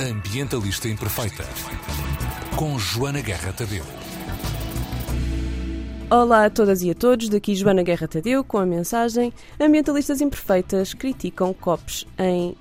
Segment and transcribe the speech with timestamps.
[0.00, 1.44] Ambientalista Imperfeita,
[2.56, 3.84] com Joana Guerra Tadeu.
[6.10, 9.30] Olá a todas e a todos, daqui Joana Guerra Tadeu com a mensagem
[9.60, 12.56] Ambientalistas Imperfeitas criticam COPs em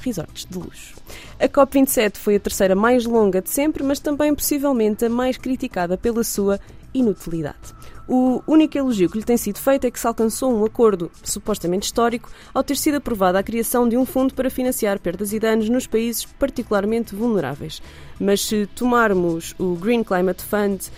[0.00, 0.94] resorts de luxo.
[1.40, 5.98] A COP27 foi a terceira mais longa de sempre, mas também possivelmente a mais criticada
[5.98, 6.60] pela sua
[6.94, 7.74] inutilidade.
[8.06, 11.86] O único elogio que lhe tem sido feito é que se alcançou um acordo supostamente
[11.86, 15.70] histórico ao ter sido aprovada a criação de um fundo para financiar perdas e danos
[15.70, 17.82] nos países particularmente vulneráveis.
[18.20, 20.90] Mas se tomarmos o Green Climate Fund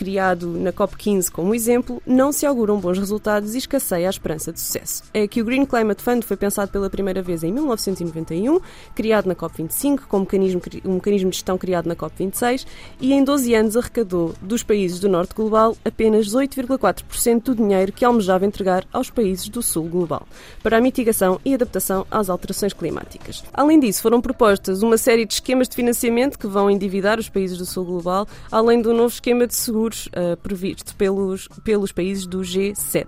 [0.00, 4.58] criado na COP15 como exemplo, não se auguram bons resultados e escasseia a esperança de
[4.58, 5.02] sucesso.
[5.12, 8.60] É que o Green Climate Fund foi pensado pela primeira vez em 1991,
[8.94, 12.64] criado na COP25, com um mecanismo, um mecanismo de gestão criado na COP26,
[12.98, 18.02] e em 12 anos arrecadou dos países do Norte Global apenas 8,4% do dinheiro que
[18.02, 20.26] almejava entregar aos países do Sul Global,
[20.62, 23.44] para a mitigação e adaptação às alterações climáticas.
[23.52, 27.58] Além disso, foram propostas uma série de esquemas de financiamento que vão endividar os países
[27.58, 32.26] do Sul Global, além do novo esquema de seguro seguros uh, previsto pelos, pelos países
[32.26, 33.06] do G7.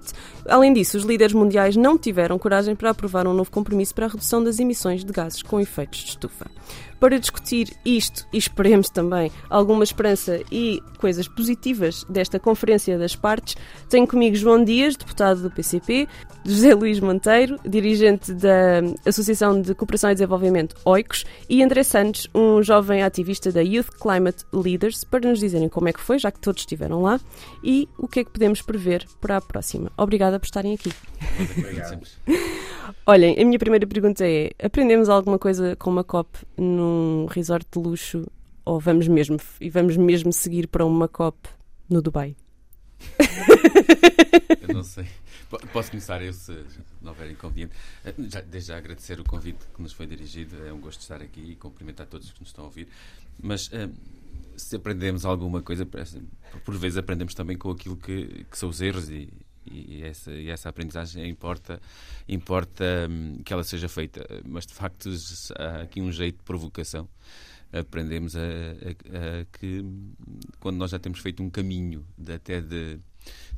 [0.49, 4.09] Além disso, os líderes mundiais não tiveram coragem para aprovar um novo compromisso para a
[4.09, 6.51] redução das emissões de gases com efeitos de estufa
[7.03, 13.57] para discutir isto e esperemos também alguma esperança e coisas positivas desta Conferência das Partes,
[13.89, 16.07] tenho comigo João Dias, deputado do PCP,
[16.45, 22.63] José Luís Monteiro, dirigente da Associação de Cooperação e Desenvolvimento OICOS, e André Santos, um
[22.63, 26.39] jovem ativista da Youth Climate Leaders, para nos dizerem como é que foi, já que
[26.39, 27.19] todos estiveram lá,
[27.65, 29.91] e o que é que podemos prever para a próxima.
[29.97, 30.93] Obrigada por estarem aqui.
[31.59, 32.07] Obrigado.
[33.07, 37.79] Olhem, a minha primeira pergunta é: aprendemos alguma coisa com uma COP num resort de
[37.79, 38.27] luxo
[38.65, 41.49] ou vamos mesmo e vamos mesmo seguir para uma COP
[41.89, 42.37] no Dubai?
[44.61, 45.07] Eu não sei.
[45.73, 46.65] Posso começar eu, se
[47.01, 47.75] não houver inconveniente.
[48.05, 50.57] Eh, já, desde já agradecer o convite que nos foi dirigido.
[50.67, 52.89] É um gosto estar aqui e cumprimentar todos que nos estão a ouvir.
[53.43, 53.89] Mas eh,
[54.57, 59.11] se aprendemos alguma coisa, por vezes aprendemos também com aquilo que, que são os erros
[59.11, 59.29] e,
[59.67, 61.81] e essa, e essa aprendizagem importa,
[62.29, 64.27] importa hum, que ela seja feita.
[64.45, 65.11] Mas de facto
[65.57, 67.09] há aqui um jeito de provocação.
[67.73, 69.85] Aprendemos a, a, a que
[70.61, 72.99] quando nós já temos feito um caminho de, até de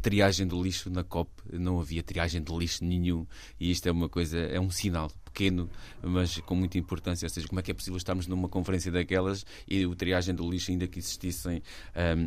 [0.04, 3.26] triagem do lixo na COP, não havia triagem de lixo nenhum
[3.58, 5.68] e isto é uma coisa, é um sinal pequeno,
[6.00, 7.26] mas com muita importância.
[7.26, 10.48] Ou seja, como é que é possível estarmos numa conferência daquelas e o triagem do
[10.48, 11.60] lixo, ainda que existissem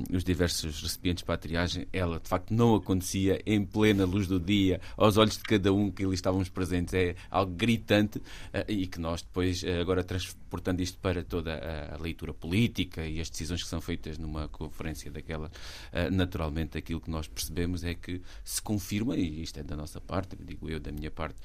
[0.09, 4.27] um, os diversos recipientes para a triagem, ela de facto não acontecia em plena luz
[4.27, 6.93] do dia, aos olhos de cada um que ali estávamos presentes.
[6.93, 8.23] É algo gritante uh,
[8.67, 13.21] e que nós depois, uh, agora transportando isto para toda a, a, leitura política e
[13.21, 17.93] as decisões que são feitas numa conferência daquela, uh, naturalmente aquilo que nós percebemos é
[17.93, 21.39] que se confirma, e isto é da nossa parte, digo eu da minha parte,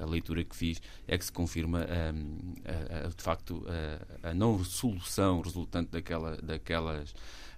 [0.00, 3.64] a leitura que fiz é que se confirma a, a, de facto
[4.22, 7.14] a, a, não solução resultante daquela, daquelas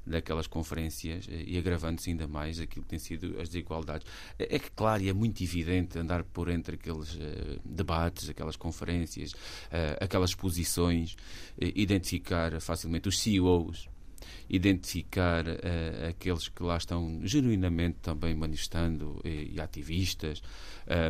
[0.06, 4.06] daquelas conferências eh, e agravando-se ainda mais aquilo que tem sido as desigualdades.
[4.38, 8.56] É, é que, claro, e é muito evidente andar por entre aqueles uh, debates, aquelas
[8.56, 13.88] conferências, uh, aquelas posições, uh, identificar facilmente os CEOs,
[14.48, 20.42] identificar uh, aqueles que lá estão genuinamente também manifestando e, e ativistas,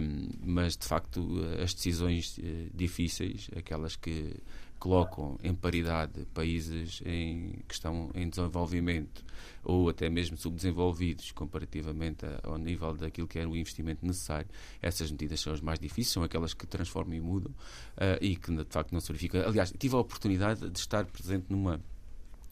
[0.03, 2.43] um, mas de facto as decisões uh,
[2.75, 4.35] difíceis, aquelas que
[4.79, 9.25] colocam em paridade países em, que estão em desenvolvimento
[9.65, 14.49] ou até mesmo subdesenvolvidos comparativamente ao nível daquilo que era o investimento necessário,
[14.81, 18.55] essas medidas são as mais difíceis, são aquelas que transformam e mudam uh, e que
[18.55, 19.47] de facto não se verifica.
[19.47, 21.81] Aliás, tive a oportunidade de estar presente numa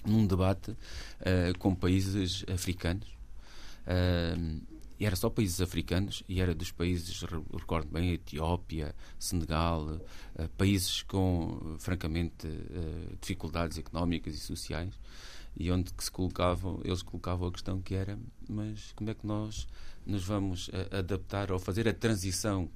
[0.05, 3.09] num debate uh, com países africanos.
[3.87, 4.61] Uh,
[4.99, 7.21] e era só países africanos e era dos países,
[7.53, 12.47] recordo bem, Etiópia, Senegal, uh, países com, francamente,
[13.21, 14.95] dificuldades económicas e sociais
[15.57, 19.27] e onde que se colocavam, eles colocavam a questão que era, mas como é que
[19.27, 19.67] nós
[20.07, 22.69] nos vamos adaptar ou fazer a transição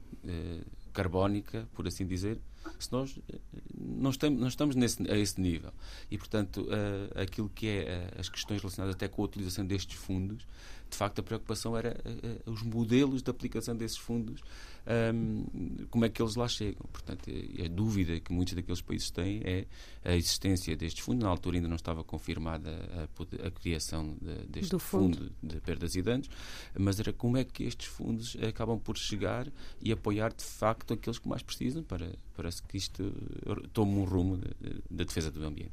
[0.93, 2.41] carbónica, por assim dizer,
[2.79, 3.39] se nós eh,
[3.77, 5.73] não estamos, não estamos nesse, a esse nível.
[6.11, 9.97] E, portanto, uh, aquilo que é uh, as questões relacionadas até com a utilização destes
[9.97, 10.47] fundos,
[10.91, 11.97] de facto, a preocupação era
[12.47, 14.43] uh, os modelos de aplicação desses fundos
[14.89, 16.87] um, como é que eles lá chegam.
[16.91, 19.67] Portanto, a dúvida que muitos daqueles países têm é
[20.05, 21.25] a existência destes fundos.
[21.25, 25.19] Na altura ainda não estava confirmada a, a criação de, deste Do fundo.
[25.19, 26.29] fundo de perdas e danos,
[26.79, 29.47] mas era como é que estes fundos acabam por chegar
[29.83, 33.13] e apoiar de facto aqueles que mais precisam para, para que isto
[33.73, 34.49] tome um rumo da
[34.91, 35.73] de defesa do ambiente.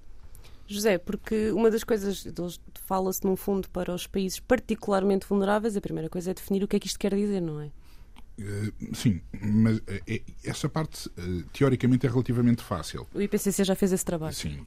[0.67, 2.25] José, porque uma das coisas,
[2.85, 6.75] fala-se num fundo para os países particularmente vulneráveis, a primeira coisa é definir o que
[6.75, 7.71] é que isto quer dizer, não é?
[8.37, 9.83] Uh, sim, mas uh,
[10.43, 11.09] essa parte
[11.53, 13.07] teoricamente é relativamente fácil.
[13.13, 14.33] O IPCC já fez esse trabalho.
[14.33, 14.59] Sim.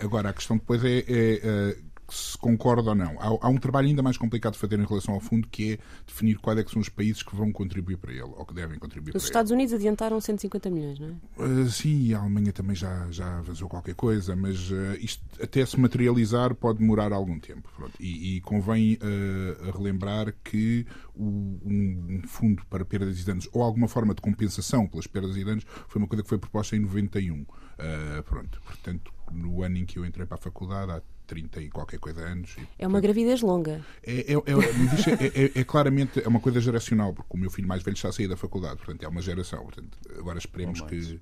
[0.00, 1.76] agora, a questão depois é, é
[2.14, 3.18] se concorda ou não.
[3.20, 5.78] Há, há, um trabalho ainda mais complicado de fazer em relação ao fundo, que é
[6.06, 9.10] definir quais é são os países que vão contribuir para ele, ou que devem contribuir
[9.10, 9.22] os para ele.
[9.22, 11.44] Os Estados Unidos adiantaram 150 milhões, não é?
[11.44, 15.78] Uh, sim, a Alemanha também já, já avançou qualquer coisa, mas uh, isto até se
[15.78, 17.68] materializar pode demorar algum tempo.
[17.98, 23.88] E, e, convém uh, relembrar que o, um, fundo para perdas e danos, ou alguma
[23.88, 27.44] forma de compensação pelas perdas e danos, foi uma coisa que foi proposta em 91.
[28.24, 32.00] pronto, portanto, no ano em que eu entrei para a faculdade, há 30 e qualquer
[32.00, 32.56] coisa anos.
[32.58, 33.86] E, é uma gravidez longa.
[34.02, 37.84] É, é, é, é, é, claramente é uma coisa geracional, porque o meu filho mais
[37.84, 39.62] velho está a sair da faculdade, portanto é uma geração.
[39.62, 41.20] Portanto, agora esperemos que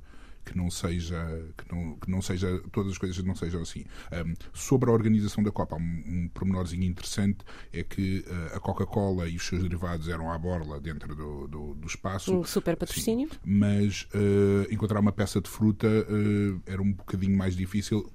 [0.49, 4.35] que não seja que não, que não seja todas as coisas não sejam assim um,
[4.55, 9.37] sobre a organização da Copa um, um pormenorzinho interessante é que uh, a Coca-Cola e
[9.37, 13.39] os seus derivados eram à borla dentro do, do, do espaço um super patrocínio sim,
[13.45, 18.11] mas uh, encontrar uma peça de fruta uh, era um bocadinho mais difícil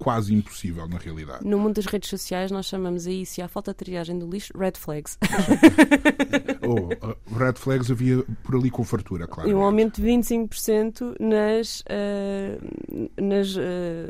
[0.00, 1.46] quase impossível na realidade.
[1.46, 4.28] No mundo das redes sociais, nós chamamos a isso, e à falta de triagem do
[4.28, 5.18] lixo, red flags.
[6.66, 9.48] oh, uh, red flags havia por ali com fartura, claro.
[9.48, 13.60] E um aumento de 25% nas, uh, nas, uh,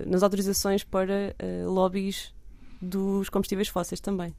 [0.06, 2.32] nas autorizações para uh, lobbies
[2.80, 4.34] dos combustíveis fósseis também.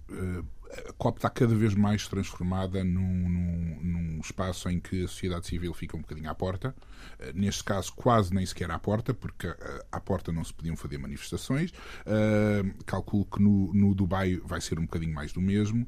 [0.71, 5.07] Uh, a COP está cada vez mais transformada num, num, num, espaço em que a
[5.07, 6.75] sociedade civil fica um bocadinho à porta.
[7.19, 9.56] Uh, neste caso, quase nem sequer à porta, porque uh,
[9.91, 11.71] à porta não se podiam fazer manifestações.
[11.71, 15.88] Uh, calculo que no, no, Dubai vai ser um bocadinho mais do mesmo.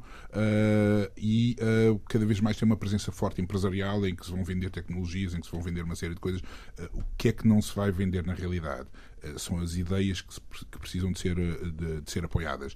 [1.17, 1.55] e
[2.07, 5.39] cada vez mais tem uma presença forte empresarial em que se vão vender tecnologias, em
[5.39, 6.41] que se vão vender uma série de coisas.
[6.93, 8.87] o que é que não se vai vender na realidade?
[9.37, 10.41] São as ideias que, se,
[10.71, 12.75] que precisam de ser, de, de ser apoiadas.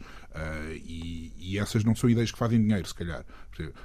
[0.83, 3.25] e, e essas não são ideias que fazem dinheiro, se calhar.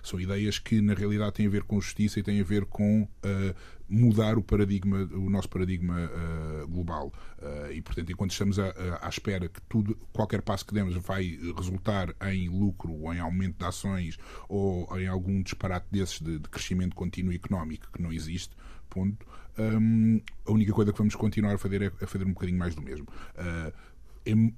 [0.02, 3.02] São ideias que, na realidade, têm a ver com justiça e têm a ver com
[3.02, 3.54] uh,
[3.88, 7.12] mudar o paradigma, o nosso paradigma uh, global.
[7.38, 11.38] Uh, e, portanto, enquanto estamos a, à espera que tudo, qualquer passo que demos vai
[11.56, 14.18] resultar em lucro ou em aumento de ações
[14.48, 18.54] ou em algum disparate desses de, de crescimento contínuo económico que não existe,
[18.88, 19.26] ponto,
[19.58, 22.74] um, a única coisa que vamos continuar a fazer é, a fazer um bocadinho mais
[22.74, 23.06] do mesmo.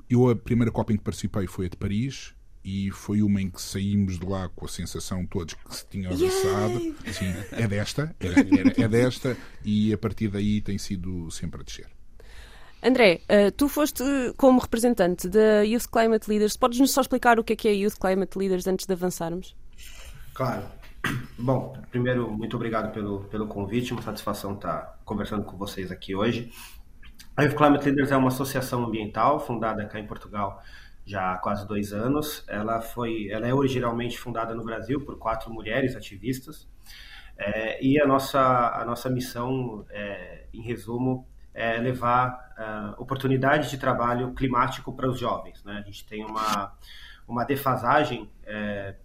[0.09, 3.51] eu, a primeira Copa em que participei foi a de Paris e foi uma em
[3.51, 6.81] que saímos de lá com a sensação todos que se tinha avançado.
[7.13, 11.65] Sim, é desta, é, é, é, desta, e a partir daí tem sido sempre a
[11.65, 11.87] descer.
[12.83, 14.03] André, uh, tu foste
[14.37, 16.57] como representante da Youth Climate Leaders.
[16.57, 19.55] Podes-nos só explicar o que é que é Youth Climate Leaders antes de avançarmos?
[20.35, 20.67] Claro.
[21.39, 26.51] Bom, primeiro, muito obrigado pelo, pelo convite, uma satisfação estar conversando com vocês aqui hoje.
[27.37, 30.63] A Youth Climate Leaders é uma associação ambiental fundada cá em Portugal
[31.05, 32.45] já há quase dois anos.
[32.49, 36.69] Ela foi, ela é originalmente fundada no Brasil por quatro mulheres ativistas.
[37.37, 43.79] É, e a nossa, a nossa missão, é, em resumo, é levar uh, oportunidades de
[43.79, 45.63] trabalho climático para os jovens.
[45.65, 45.75] Né?
[45.79, 46.73] A gente tem uma,
[47.29, 48.97] uma defasagem é,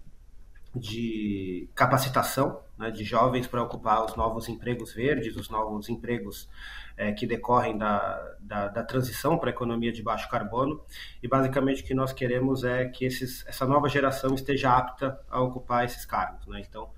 [0.75, 6.49] de capacitação né, de jovens para ocupar os novos empregos verdes, os novos empregos
[6.95, 10.81] é, que decorrem da, da, da transição para a economia de baixo carbono.
[11.23, 15.41] E basicamente o que nós queremos é que esses, essa nova geração esteja apta a
[15.41, 16.45] ocupar esses cargos.
[16.47, 16.63] Né?
[16.67, 16.89] Então,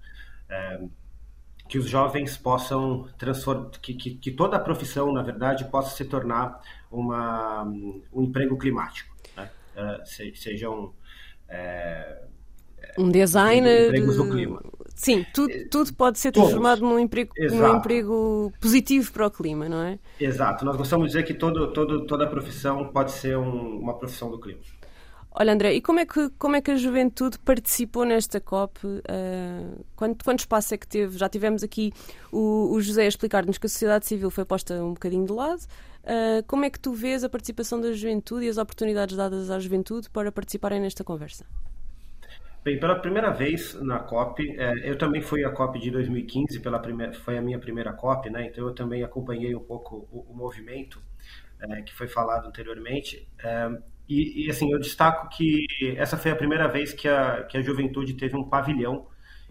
[0.49, 0.81] é,
[1.69, 6.03] que os jovens possam transformar, que, que, que, toda a profissão, na verdade, possa se
[6.03, 6.59] tornar
[6.91, 9.15] uma, um emprego climático.
[9.37, 9.49] Né?
[9.75, 10.93] É, se, sejam
[11.47, 12.25] é,
[12.97, 13.87] um designer.
[13.87, 14.61] Empregos do clima.
[14.95, 19.81] Sim, tudo, tudo pode ser transformado num emprego, num emprego positivo para o clima, não
[19.81, 19.97] é?
[20.19, 20.63] Exato.
[20.63, 24.39] Nós gostamos de dizer que todo, todo, toda profissão pode ser um, uma profissão do
[24.39, 24.59] clima.
[25.33, 28.85] Olha, André, e como é que, como é que a juventude participou nesta COP?
[28.85, 31.17] Uh, quanto, quanto espaço é que teve?
[31.17, 31.93] Já tivemos aqui
[32.31, 35.61] o, o José a explicar-nos que a sociedade civil foi posta um bocadinho de lado.
[36.03, 39.57] Uh, como é que tu vês a participação da juventude e as oportunidades dadas à
[39.57, 41.45] juventude para participarem nesta conversa?
[42.63, 46.77] Bem, pela primeira vez na COP, é, eu também fui à COP de 2015, pela
[46.77, 48.45] primeira, foi a minha primeira COP, né?
[48.45, 51.01] Então eu também acompanhei um pouco o, o movimento
[51.59, 53.27] é, que foi falado anteriormente.
[53.43, 53.67] É,
[54.07, 55.65] e, e, assim, eu destaco que
[55.97, 59.07] essa foi a primeira vez que a, que a juventude teve um pavilhão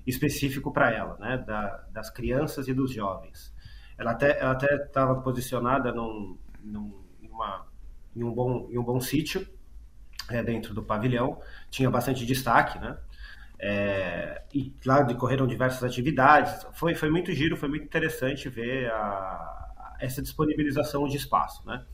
[0.07, 1.39] específico para ela, né?
[1.39, 3.53] Da, das crianças e dos jovens.
[3.99, 7.67] Ela até ela até estava posicionada num, num, uma,
[8.15, 9.45] em um bom em um bom sítio
[10.31, 11.41] é, dentro do pavilhão,
[11.71, 12.99] tinha bastante destaque, né?
[13.59, 16.67] É, e lá decorreram diversas atividades.
[16.73, 21.85] Foi, foi muito giro, foi muito interessante ver a, essa disponibilização de espaço, né?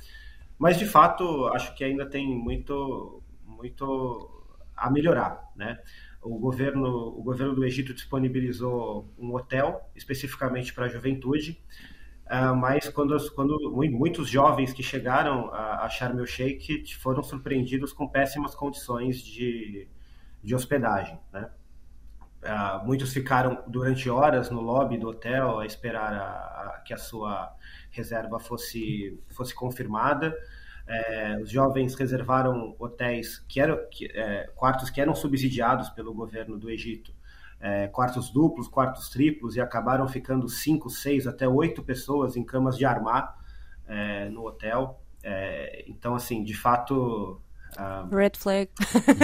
[0.59, 5.78] Mas de fato, acho que ainda tem muito, muito a melhorar, né?
[6.26, 11.62] o governo, o governo do Egito disponibilizou um hotel especificamente para a juventude,
[12.30, 17.92] uh, mas quando, quando muitos jovens que chegaram a, a Sharm el Sheikh foram surpreendidos
[17.92, 19.88] com péssimas condições de,
[20.42, 21.50] de hospedagem, né?
[22.42, 26.97] Uh, muitos ficaram durante horas no lobby do hotel a esperar a, a, que a
[26.97, 27.52] sua
[27.90, 30.33] reserva fosse, fosse confirmada.
[30.87, 36.56] É, os jovens reservaram hotéis que eram que, é, quartos que eram subsidiados pelo governo
[36.56, 37.12] do Egito,
[37.66, 42.78] é, quartos duplos, quartos triplos e acabaram ficando cinco, seis, até oito pessoas em camas
[42.78, 43.37] de armar
[43.88, 45.00] é, no hotel.
[45.23, 47.40] É, então, assim, de fato
[47.76, 48.70] Uh, Red flag.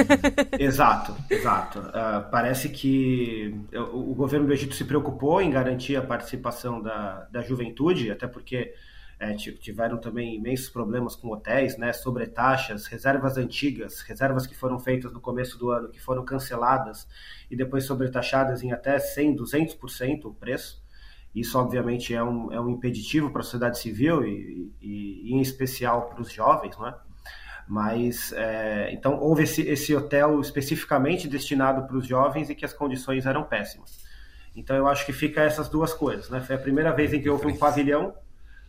[0.59, 1.79] exato, exato.
[1.79, 7.27] Uh, parece que o, o, governo do Egito se preocupou em garantir a participação da,
[7.31, 8.75] da juventude, até porque
[9.23, 15.13] é, tiveram também imensos problemas com hotéis, né, sobretaxas, reservas antigas, reservas que foram feitas
[15.13, 17.07] no começo do ano, que foram canceladas
[17.49, 20.83] e depois sobretaxadas em até 100, 200% o preço.
[21.33, 25.41] Isso, obviamente, é um, é um impeditivo para a sociedade civil e, e, e em
[25.41, 26.95] especial para os jovens, não é?
[27.69, 32.73] Mas, é, então, houve esse, esse hotel especificamente destinado para os jovens e que as
[32.73, 34.03] condições eram péssimas.
[34.55, 36.41] Então, eu acho que fica essas duas coisas, né?
[36.41, 38.13] Foi a primeira vez em que houve um pavilhão,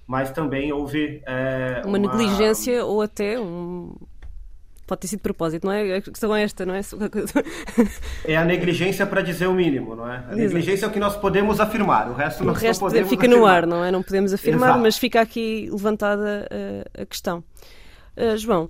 [0.07, 1.21] mas também houve...
[1.25, 3.95] É, uma, uma, negligência ou até um...
[4.85, 5.95] Pode ter sido de propósito, não é?
[5.95, 6.81] A questão é esta, não é?
[8.25, 10.25] é a negligência para dizer o mínimo, não é?
[10.29, 13.09] A negligência é o que nós podemos afirmar, o resto o nós resto não podemos
[13.09, 13.39] fica afirmar.
[13.39, 13.91] no ar, não é?
[13.91, 14.81] Não podemos afirmar, Exato.
[14.81, 16.49] mas fica aqui levantada
[16.97, 17.41] a, a questão.
[18.17, 18.69] Uh, João,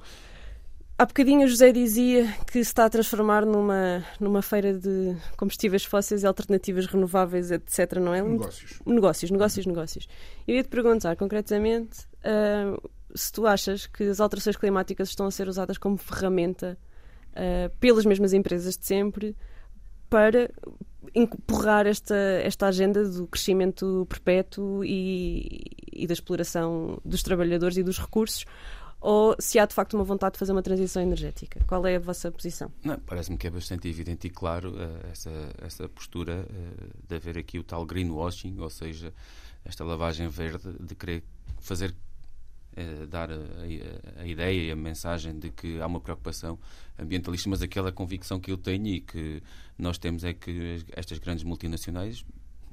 [0.97, 5.83] há bocadinho o José dizia que se está a transformar numa, numa feira de combustíveis
[5.83, 7.95] fósseis e alternativas renováveis, etc.
[7.99, 8.21] Não é?
[8.21, 8.79] Negócios.
[8.85, 10.07] Negócios, negócios, negócios.
[10.47, 15.31] Eu ia te perguntar concretamente uh, se tu achas que as alterações climáticas estão a
[15.31, 16.77] ser usadas como ferramenta
[17.31, 19.35] uh, pelas mesmas empresas de sempre
[20.09, 20.49] para
[21.15, 25.59] empurrar esta, esta agenda do crescimento perpétuo e,
[25.91, 28.45] e da exploração dos trabalhadores e dos recursos
[29.03, 31.59] ou se há de facto uma vontade de fazer uma transição energética.
[31.67, 32.71] Qual é a vossa posição?
[33.05, 35.29] Parece-me que é bastante evidente e claro uh, essa,
[35.61, 39.13] essa postura uh, de haver aqui o tal greenwashing, ou seja,
[39.65, 41.21] esta lavagem verde de querer
[41.59, 41.93] fazer
[42.77, 43.35] uh, dar a,
[44.21, 46.57] a, ideia e a mensagem de que há uma preocupação
[46.97, 49.43] ambientalista, mas aquela convicção que eu tenho e que
[49.77, 52.23] nós temos é que estas grandes multinacionais,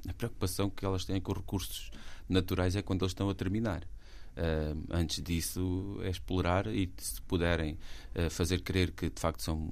[0.07, 1.91] a preocupação que elas têm com os recursos
[2.29, 3.83] naturais é quando eles estão a terminar.
[4.31, 7.77] Uh, antes disso, é explorar e, se puderem
[8.15, 9.69] uh, fazer crer que de facto são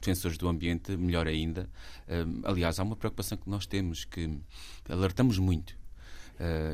[0.00, 1.70] defensores do ambiente, melhor ainda.
[2.08, 4.38] Uh, aliás, há uma preocupação que nós temos, que
[4.88, 5.81] alertamos muito.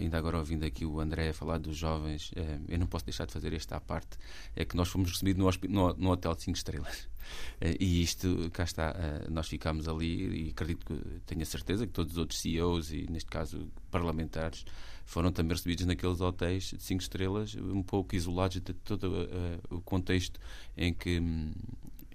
[0.00, 2.30] Ainda agora ouvindo aqui o André falar dos jovens,
[2.68, 4.18] eu não posso deixar de fazer esta à parte,
[4.56, 7.08] é que nós fomos recebidos no, no, no hotel de 5 estrelas.
[7.80, 8.94] e isto, cá está,
[9.30, 13.06] nós ficámos ali e acredito que tenho a certeza que todos os outros CEOs e,
[13.10, 14.64] neste caso, parlamentares,
[15.08, 19.80] foram também recebidos naqueles hotéis de cinco estrelas, um pouco isolados de todo uh, o
[19.80, 20.38] contexto
[20.76, 21.18] em que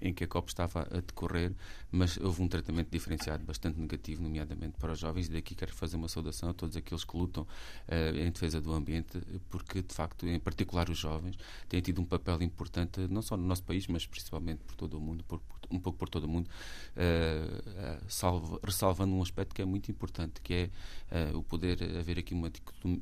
[0.00, 1.52] em que a COP estava a decorrer,
[1.94, 5.96] mas houve um tratamento diferenciado bastante negativo, nomeadamente para os jovens, e daqui quero fazer
[5.96, 10.26] uma saudação a todos aqueles que lutam uh, em defesa do ambiente, porque, de facto,
[10.26, 14.06] em particular os jovens, têm tido um papel importante, não só no nosso país, mas
[14.06, 16.48] principalmente por todo o mundo, por, um pouco por todo o mundo,
[16.96, 20.70] uh, salvo, ressalvando um aspecto que é muito importante, que
[21.12, 22.50] é uh, o poder haver aqui uma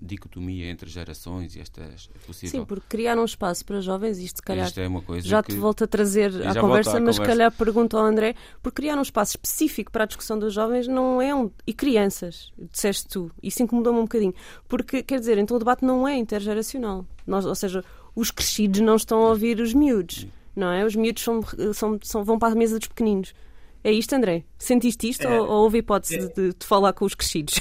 [0.02, 2.60] dicotomia entre gerações e estas é possível.
[2.60, 5.42] Sim, porque criar um espaço para jovens, isto se calhar isto é uma coisa já
[5.42, 5.52] que...
[5.52, 9.02] te volto a trazer à conversa, mas se calhar pergunto ao André, por criar um
[9.02, 11.48] espaço específico para a discussão dos jovens não é um...
[11.64, 14.34] e crianças, disseste tu, isso incomodou-me um bocadinho,
[14.68, 17.84] porque quer dizer, então o debate não é intergeracional, Nós, ou seja,
[18.14, 20.84] os crescidos não estão a ouvir os miúdos não é?
[20.84, 21.40] Os miúdos são,
[21.72, 23.34] são, são, vão para a mesa dos pequeninos.
[23.82, 24.44] É isto, André?
[24.58, 27.54] Sentiste isto é, ou, ou houve hipótese é, de, de, falar com os crescidos?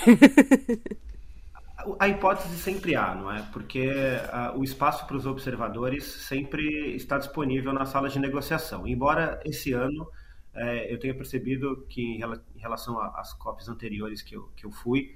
[1.99, 3.41] a hipótese sempre há, não é?
[3.53, 8.85] Porque uh, o espaço para os observadores sempre está disponível nas salas de negociação.
[8.85, 10.07] Embora esse ano
[10.55, 15.15] uh, eu tenha percebido que, em, relação às COPs anteriores que eu, que eu fui,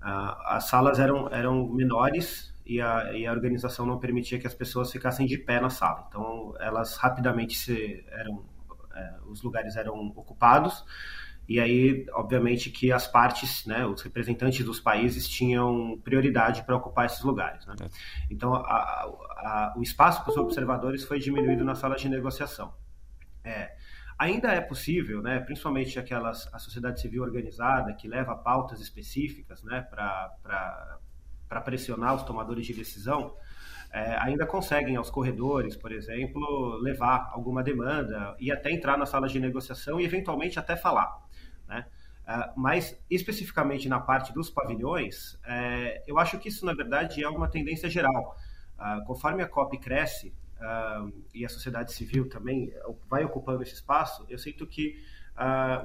[0.00, 4.92] as salas eram, eram menores e a, e a organização não permitia que as pessoas
[4.92, 6.06] ficassem de pé na sala.
[6.08, 8.44] Então, elas rapidamente se eram
[8.94, 10.84] é, os lugares eram ocupados
[11.48, 17.06] e aí, obviamente, que as partes, né, os representantes dos países tinham prioridade para ocupar
[17.06, 17.64] esses lugares.
[17.66, 17.74] Né?
[17.80, 17.88] É.
[18.30, 22.74] Então, a, a, o espaço para os observadores foi diminuído na sala de negociação.
[23.44, 23.76] É,
[24.18, 29.82] ainda é possível, né, principalmente aquelas a sociedade civil organizada que leva pautas específicas, né,
[29.82, 33.34] para pressionar os tomadores de decisão,
[33.92, 39.28] é, ainda conseguem aos corredores, por exemplo, levar alguma demanda e até entrar na sala
[39.28, 41.16] de negociação e eventualmente até falar.
[41.68, 41.86] Né?
[42.26, 47.28] Uh, mas especificamente na parte dos pavilhões, é, eu acho que isso na verdade é
[47.28, 48.36] uma tendência geral.
[48.78, 52.72] Uh, conforme a COP cresce uh, e a sociedade civil também
[53.08, 55.02] vai ocupando esse espaço, eu sinto que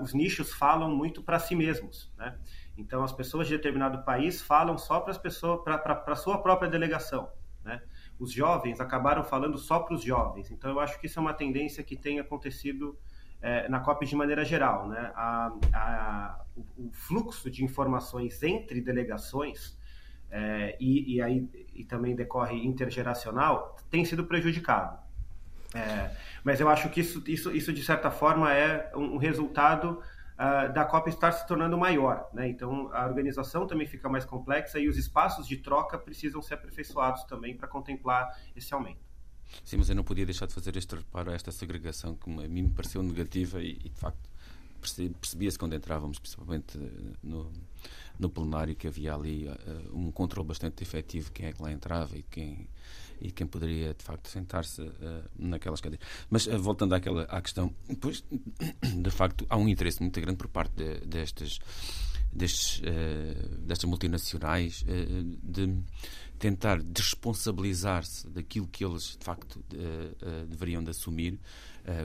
[0.01, 2.10] os nichos falam muito para si mesmos.
[2.18, 2.38] Né?
[2.78, 6.70] Então, as pessoas de determinado país falam só para as pessoas, para a sua própria
[6.70, 7.30] delegação.
[7.63, 7.82] Né?
[8.18, 10.51] Os jovens acabaram falando só para os jovens.
[10.51, 12.98] Então, eu acho que isso é uma tendência que tem acontecido
[13.42, 14.88] é, na COP de maneira geral.
[14.88, 15.12] Né?
[15.16, 19.78] A, a, o, o, fluxo de informações entre delegações
[20.32, 24.98] é, e, e, aí, e também decorre intergeracional tem sido prejudicado.
[25.74, 30.02] É, mas eu acho que isso, isso, isso, de certa forma, é um resultado
[30.42, 32.30] uh, da COP estar se tornando maior.
[32.34, 32.50] Né?
[32.50, 37.24] Então, a organização também fica mais complexa e os espaços de troca precisam ser aperfeiçoados
[37.24, 39.00] também para contemplar esse aumento.
[39.64, 42.48] Sim, mas eu não podia deixar de fazer este reparo a esta segregação que a
[42.48, 44.30] mim me pareceu negativa e, e de facto,
[45.20, 46.78] percebia-se quando entrávamos, principalmente
[47.22, 47.52] no,
[48.22, 52.16] no plenário, que havia ali uh, um controle bastante efetivo quem é que lá entrava
[52.16, 52.70] e quem,
[53.20, 54.92] e quem poderia, de facto, sentar-se uh,
[55.38, 56.08] naquelas cadeiras.
[56.30, 58.24] Mas, uh, voltando àquela, à questão, pois,
[59.01, 61.60] de facto, há um interesse muito grande por parte de, destas,
[62.32, 62.82] destes,
[63.60, 64.86] destas multinacionais
[65.44, 65.84] de
[66.40, 69.62] tentar desresponsabilizar-se daquilo que eles, de facto,
[70.48, 71.38] deveriam de assumir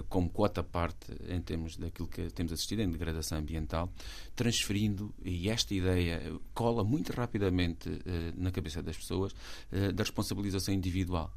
[0.09, 3.93] como quota parte em termos daquilo que temos assistido em degradação ambiental,
[4.35, 9.35] transferindo, e esta ideia cola muito rapidamente eh, na cabeça das pessoas,
[9.73, 11.33] eh, da responsabilização individual.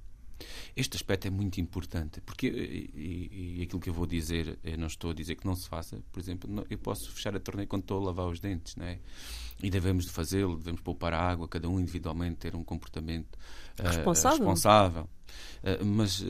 [0.76, 4.88] Este aspecto é muito importante, porque, e, e, aquilo que eu vou dizer, eu não
[4.88, 7.82] estou a dizer que não se faça, por exemplo, eu posso fechar a torneira quando
[7.82, 9.00] estou a lavar os dentes, não é?
[9.62, 13.38] E devemos de fazê-lo, devemos poupar a água, cada um individualmente ter um comportamento
[13.88, 14.38] responsável.
[14.38, 15.10] Uh, responsável.
[15.60, 16.26] Uh, mas uh,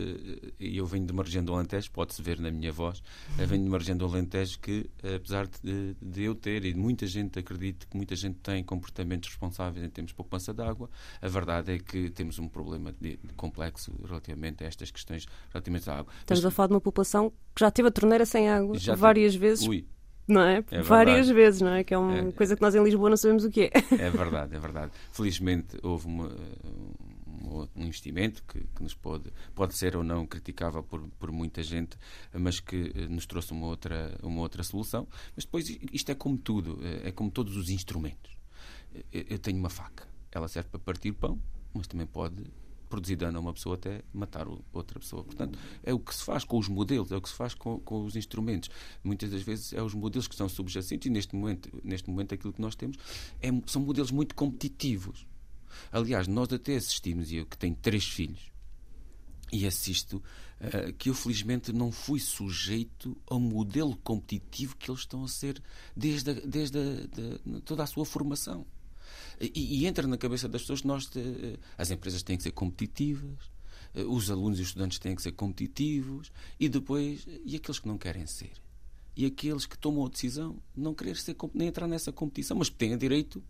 [0.59, 3.69] eu venho de uma região do Alentejo, pode-se ver na minha voz, uh, venho de
[3.69, 7.87] uma região do Alentejo que, apesar de, de, eu ter e de muita gente acredito
[7.87, 10.89] que muita gente tem comportamentos responsáveis em termos de poupança de água,
[11.21, 15.89] a verdade é que temos um problema de, de complexo relativamente a estas questões relativamente
[15.89, 16.11] à água.
[16.19, 19.35] Estamos mas, a falar de uma população que já teve a torneira sem água várias
[19.35, 19.67] vezes.
[19.67, 19.85] Ui,
[20.27, 20.63] não é?
[20.71, 21.83] é Várias vezes, não é?
[21.83, 23.71] Que é uma é, coisa que nós em Lisboa não sabemos o que é.
[23.97, 24.91] É verdade, é verdade.
[25.11, 26.31] Felizmente houve uma,
[27.75, 31.97] um investimento que, que, nos pode, pode ser ou não criticável por, por muita gente,
[32.33, 35.07] mas que eh, nos trouxe uma outra, uma outra solução.
[35.35, 38.37] Mas depois isto é como tudo, eh, é como todos os instrumentos.
[39.11, 41.39] Eu, tenho uma faca, ela serve para partir pão,
[41.73, 42.43] mas também pode
[42.89, 45.23] produzir dano a uma pessoa até matar outra pessoa.
[45.23, 47.79] Portanto, é o que se faz com os modelos, é o que se faz com,
[47.79, 48.69] com os instrumentos.
[49.03, 52.51] Muitas das vezes é os modelos que são subjacentes e neste momento, neste momento aquilo
[52.51, 52.97] que nós temos
[53.39, 55.27] é, são modelos muito competitivos.
[55.91, 58.51] Aliás, nós até assistimos, eu que tenho três filhos,
[59.51, 65.23] e assisto uh, que eu felizmente não fui sujeito ao modelo competitivo que eles estão
[65.23, 65.61] a ser
[65.95, 68.65] desde, a, desde a, de, toda a sua formação.
[69.39, 72.51] E, e, entra na cabeça das pessoas que nós, uh, as empresas têm que ser
[72.51, 73.51] competitivas,
[74.07, 77.97] os alunos e os estudantes têm que ser competitivos, e depois, e aqueles que não
[77.97, 78.51] querem ser?
[79.15, 82.69] E aqueles que tomam a decisão de não querer ser, nem entrar nessa competição, mas
[82.69, 83.43] têm direito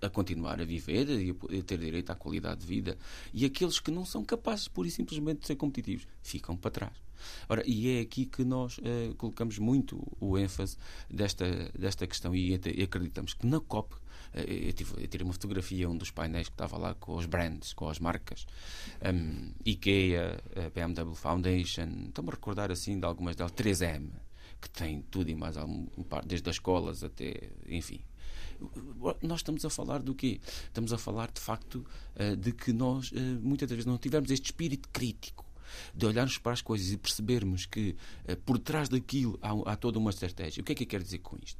[0.00, 2.98] a continuar a viver e a ter direito à qualidade de vida.
[3.32, 7.10] E aqueles que não são capazes, pura e simplesmente, de ser competitivos, ficam para trás.
[7.48, 10.76] Ora, e é aqui que nós uh, colocamos muito o ênfase
[11.08, 13.98] desta, desta questão e, e acreditamos que na COP uh,
[14.38, 17.72] eu, tive, eu tirei uma fotografia, um dos painéis que estava lá com os brands,
[17.72, 18.46] com as marcas,
[19.04, 20.42] um, IKEA,
[20.74, 24.08] BMW Foundation, estamos a recordar assim de algumas delas, 3M,
[24.60, 25.56] que tem tudo e mais
[26.26, 28.00] desde as escolas até, enfim,
[29.22, 30.40] nós estamos a falar do quê?
[30.64, 34.46] Estamos a falar, de facto, eh, de que nós, eh, muitas vezes, não tivemos este
[34.46, 35.44] espírito crítico
[35.94, 37.96] de olharmos para as coisas e percebermos que
[38.26, 40.60] eh, por trás daquilo há, há, toda uma estratégia.
[40.60, 41.58] O que é que eu quero dizer com isto?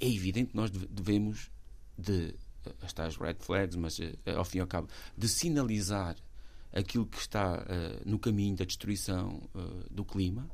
[0.00, 1.50] É evidente que nós devemos
[1.96, 2.34] de
[2.82, 3.98] as tais red flags, mas
[4.36, 4.86] ao fim e ao cabo,
[5.16, 6.14] de sinalizar
[6.72, 7.64] aquilo que está
[8.04, 9.48] no caminho da destruição
[9.90, 10.46] do clima,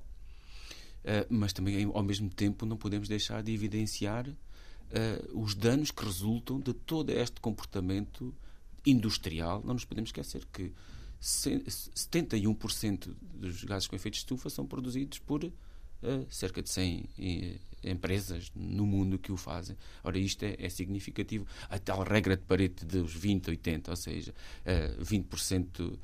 [1.29, 4.25] mas também ao mesmo tempo não podemos deixar de evidenciar
[4.91, 8.35] uh, os danos que resultam de todo este comportamento
[8.85, 9.63] industrial.
[9.65, 10.73] Não nos podemos esquecer que
[11.21, 15.53] 71% dos gases com efeito de estufa são produzidos por uh,
[16.29, 17.09] cerca de 100 uh,
[17.83, 19.77] empresas no mundo que o fazem.
[20.05, 21.47] Ora, isto é, é, significativo.
[21.69, 25.99] A tal regra de Pareto dos 20-80, ou seja, uh, 20%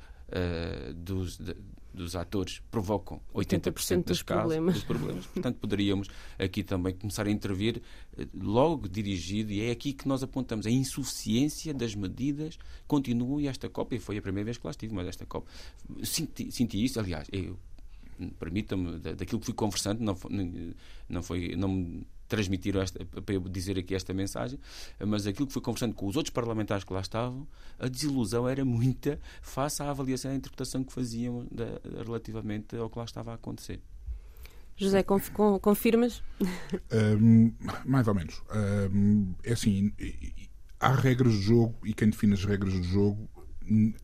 [0.95, 1.55] dos, de,
[1.93, 4.73] dos atores provocam 80%, 80 dos, casos, problemas.
[4.73, 5.25] dos problemas.
[5.27, 6.07] Portanto, poderíamos
[6.39, 7.81] aqui também começar a intervir
[8.17, 12.57] eh, logo dirigido, e é aqui que nós apontamos a insuficiência das medidas.
[12.87, 15.47] Continua e esta COP, e foi a primeira vez que lá estive, mas esta COP,
[16.03, 17.57] senti, senti isso, aliás, eu
[18.39, 20.75] permita-me, daquilo que fui conversando, não foi,
[21.09, 24.59] não foi, não transmitir esta, para eu dizer aqui esta mensagem,
[25.05, 28.65] mas aquilo que fui conversando com os outros parlamentares que lá estavam, a desilusão era
[28.65, 33.31] muita face à avaliação e à interpretação que faziam da, relativamente ao que lá estava
[33.31, 33.79] a acontecer.
[34.75, 35.29] José, conf,
[35.61, 36.23] confirmas?
[36.91, 37.53] Um,
[37.85, 38.41] mais ou menos.
[38.91, 39.93] Um, é assim,
[40.79, 43.29] há regras de jogo e quem define as regras do jogo,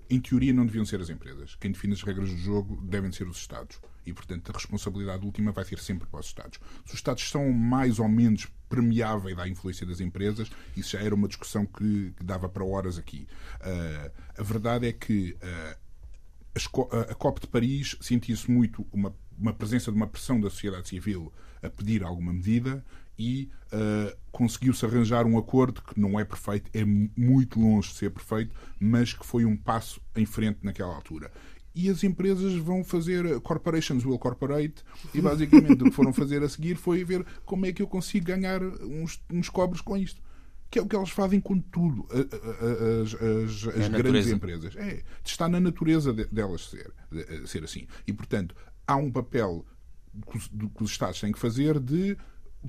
[0.08, 1.56] em teoria, não deviam ser as empresas.
[1.56, 5.52] Quem define as regras do jogo devem ser os Estados e, portanto, a responsabilidade última
[5.52, 6.60] vai ser sempre para os Estados.
[6.86, 11.14] Se os Estados são mais ou menos permeáveis à influência das empresas, isso já era
[11.14, 13.28] uma discussão que, que dava para horas aqui.
[13.62, 19.92] Uh, a verdade é que uh, a, COP de Paris sentia-se muito uma, uma presença
[19.92, 22.84] de uma pressão da sociedade civil a pedir alguma medida
[23.18, 28.12] e uh, conseguiu-se arranjar um acordo que não é perfeito, é muito longe de ser
[28.12, 31.30] perfeito, mas que foi um passo em frente naquela altura
[31.74, 36.50] e as empresas vão fazer corporations will corporate e basicamente o que foram fazer a
[36.50, 40.22] seguir foi ver como é que eu consigo ganhar uns, uns cobres com isto
[40.72, 45.04] que é o que elas fazem com tudo as, as, as é grandes empresas é,
[45.24, 46.92] está na natureza delas ser,
[47.46, 48.56] ser assim e portanto
[48.86, 49.66] há um papel
[50.76, 52.18] que os Estados têm que fazer de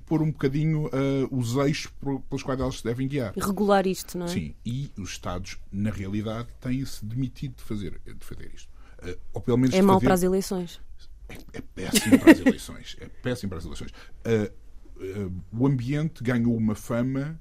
[0.07, 1.93] pôr um bocadinho uh, os eixos
[2.29, 3.35] pelos quais elas se devem guiar.
[3.37, 4.29] Regular isto, não é?
[4.29, 8.71] Sim, e os Estados, na realidade, têm-se demitido de fazer, de fazer isto.
[9.03, 10.07] Uh, ou pelo menos é mau fazer...
[10.07, 10.81] para as eleições.
[11.29, 12.97] É, é, péssimo para as eleições.
[13.01, 13.91] É péssimo para as eleições.
[13.91, 17.41] Uh, uh, o ambiente ganhou uma fama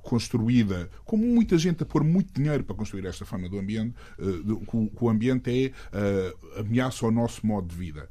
[0.00, 5.04] construída, como muita gente a pôr muito dinheiro para construir esta fama do ambiente, que
[5.04, 8.08] o ambiente é ameaça ao nosso modo de vida.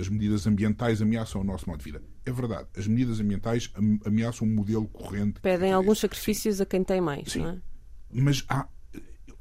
[0.00, 2.02] As medidas ambientais ameaçam o nosso modo de vida.
[2.24, 3.70] É verdade, as medidas ambientais
[4.06, 5.38] ameaçam o um modelo corrente.
[5.42, 6.62] Pedem alguns sacrifícios Sim.
[6.62, 7.40] a quem tem mais, Sim.
[7.40, 7.58] não é?
[8.10, 8.66] Mas há,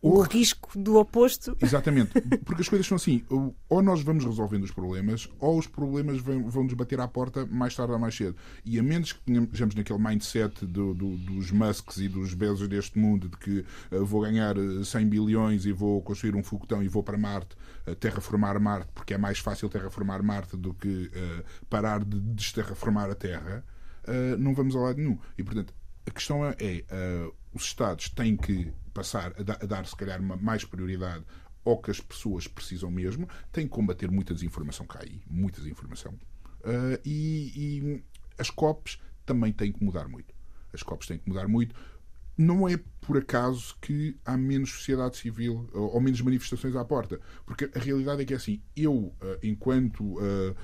[0.01, 1.55] o risco do oposto.
[1.61, 3.23] Exatamente, porque as coisas são assim:
[3.69, 7.45] ou nós vamos resolvendo os problemas, ou os problemas vão, vão nos bater à porta
[7.45, 8.35] mais tarde ou mais cedo.
[8.65, 12.97] E a menos que tenhamos naquele mindset do, do, dos Musks e dos Bezos deste
[12.97, 16.87] mundo de que uh, vou ganhar 100 eh, bilhões e vou construir um foguetão e
[16.87, 17.55] vou para Marte,
[17.87, 23.09] uh, terraformar Marte, porque é mais fácil terraformar Marte do que uh, parar de desterraformar
[23.09, 23.63] a Terra,
[24.39, 25.17] não vamos a lado nenhum.
[25.37, 25.73] E portanto,
[26.07, 30.19] a questão é, é os Estados têm que passar a, da, a dar, se calhar,
[30.19, 31.23] uma mais prioridade
[31.63, 36.13] ao que as pessoas precisam mesmo, têm que combater muita desinformação cá aí, muita desinformação.
[36.61, 38.03] Uh, e, e,
[38.37, 40.33] as COPs também têm que mudar muito.
[40.73, 41.75] As COPs têm que mudar muito
[42.37, 47.19] não é por acaso que há menos sociedade civil ou menos manifestações à porta.
[47.45, 50.55] Porque a realidade é que é assim, eu, eh, enquanto uh,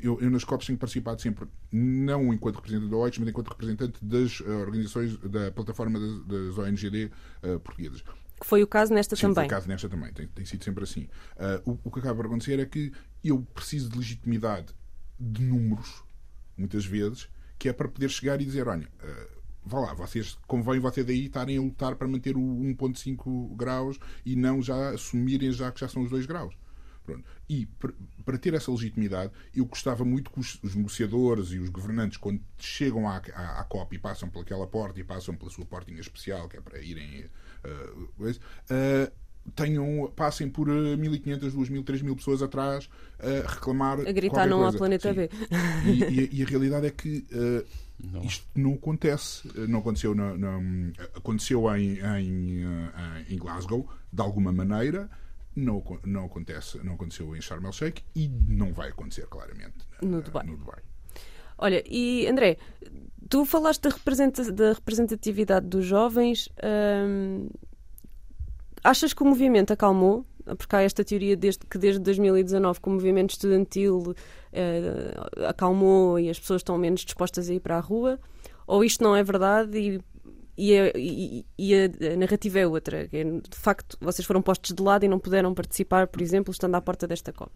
[0.00, 4.04] eu, eu, nas COPs tenho participado sempre, não enquanto representante da OITS, mas enquanto representante
[4.04, 7.10] das uh, organizações da plataforma das, das ONGD
[7.42, 8.02] uh, portuguesas.
[8.40, 9.34] Que foi o caso nesta Sim, também.
[9.34, 11.08] Foi o caso nesta também, tem, tem sido sempre assim.
[11.64, 14.74] o, o que acaba por acontecer é que eu preciso de legitimidade
[15.18, 16.02] de números,
[16.56, 18.88] muitas vezes, que é para poder chegar e dizer, olha,
[19.64, 24.36] vá lá, vocês, convém vocês daí estarem a lutar para manter o 1.5 graus e
[24.36, 26.54] não já assumirem já que já são os 2 graus.
[27.04, 27.24] Pronto.
[27.48, 27.66] E
[28.24, 32.40] para ter essa legitimidade, eu gostava muito que os, os negociadores e os governantes, quando
[32.58, 36.48] chegam à, à, à, COP e passam pelaquela porta e passam pela sua portinha especial,
[36.48, 37.26] que é para irem.
[37.62, 39.12] Uh, uh,
[39.54, 44.00] tenham, passem por 1.500, 2.000, 3.000 pessoas atrás a reclamar.
[44.00, 44.72] A gritar não coisa.
[44.72, 45.14] ao planeta Sim.
[45.14, 45.30] B.
[45.84, 47.66] E, e, e, a realidade é que uh,
[48.02, 48.22] não.
[48.22, 49.48] Isto não acontece.
[49.68, 50.58] Não aconteceu, na, na,
[51.14, 55.08] aconteceu em, em, eh, em, Glasgow, de alguma maneira.
[55.54, 60.44] Não, não, acontece, não aconteceu em Sharm el-Sheikh e não vai acontecer, claramente, no Dubai.
[60.44, 60.82] No Dubai.
[61.56, 62.58] Olha, e André,
[63.28, 66.48] tu falaste da, representa da representatividade dos jovens.
[67.08, 67.48] Hum,
[68.82, 70.26] achas que o movimento acalmou?
[70.58, 76.28] Porque há esta teoria desde, que desde 2019 que o movimento estudantil uh, acalmou e
[76.28, 78.20] as pessoas estão menos dispostas a ir para a rua,
[78.66, 80.00] ou isto não é verdade e,
[80.56, 83.08] e, a, e, e a, narrativa é outra?
[83.10, 86.74] É, de facto, vocês foram postos de lado e não puderam participar, por exemplo, estando
[86.74, 87.52] à porta desta COP.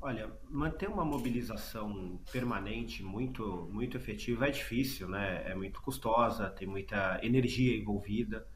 [0.00, 5.50] Olha, manter uma mobilização permanente muito, muito efetiva é difícil, né?
[5.50, 8.46] É muito custosa, tem muita energia envolvida.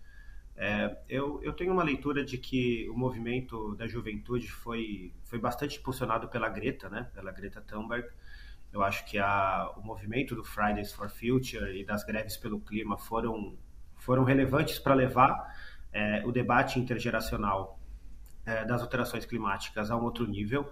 [0.60, 5.78] É, eu, eu tenho uma leitura de que o movimento da juventude foi, foi bastante
[5.78, 7.08] impulsionado pela Greta, né?
[7.14, 8.08] Pela Greta Thunberg.
[8.72, 12.98] Eu acho que a, o movimento do Fridays for Future e das greves pelo clima
[12.98, 13.56] foram,
[13.96, 15.56] foram relevantes para levar
[15.92, 17.78] é, o debate intergeracional
[18.44, 20.68] é, das alterações climáticas a um outro nível.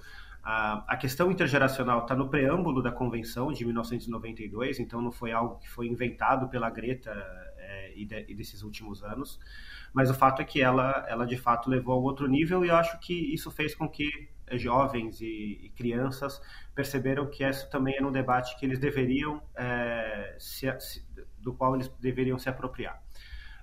[0.49, 5.69] A questão intergeracional está no preâmbulo da Convenção de 1992, então não foi algo que
[5.69, 7.11] foi inventado pela Greta
[7.57, 9.41] é, e, de, e, desses últimos anos,
[9.97, 12.77] mas o fato é que ela, ela de fato levou a outro nível e eu
[12.77, 16.39] acho que isso fez com que jovens e, e crianças
[16.75, 21.03] perceberam que isso também era um debate que eles deveriam é, se, se,
[21.39, 23.03] do qual eles deveriam se apropriar.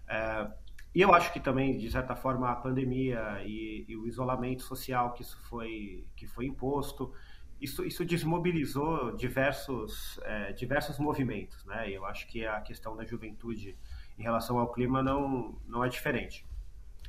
[0.08, 0.48] É,
[0.96, 5.14] e eu acho que também, de certa forma, a pandemia e, e, o isolamento social
[5.14, 7.14] que isso foi, que foi imposto,
[7.62, 11.64] isso, isso desmobilizou diversos, é, diversos movimentos.
[11.66, 11.92] Né?
[11.92, 13.78] Eu acho que a questão da juventude
[14.18, 16.46] em relação ao clima não, não é diferente.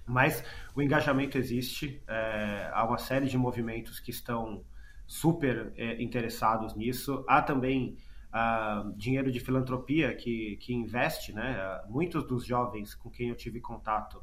[0.06, 4.62] Mas o engajamento existe, é, há uma série de movimentos que estão
[5.06, 7.24] super é, interessados nisso.
[7.26, 7.96] Há também
[8.34, 11.80] uh, dinheiro de filantropia que, que investe, né?
[11.88, 14.16] Muitos dos jovens com quem eu tive contato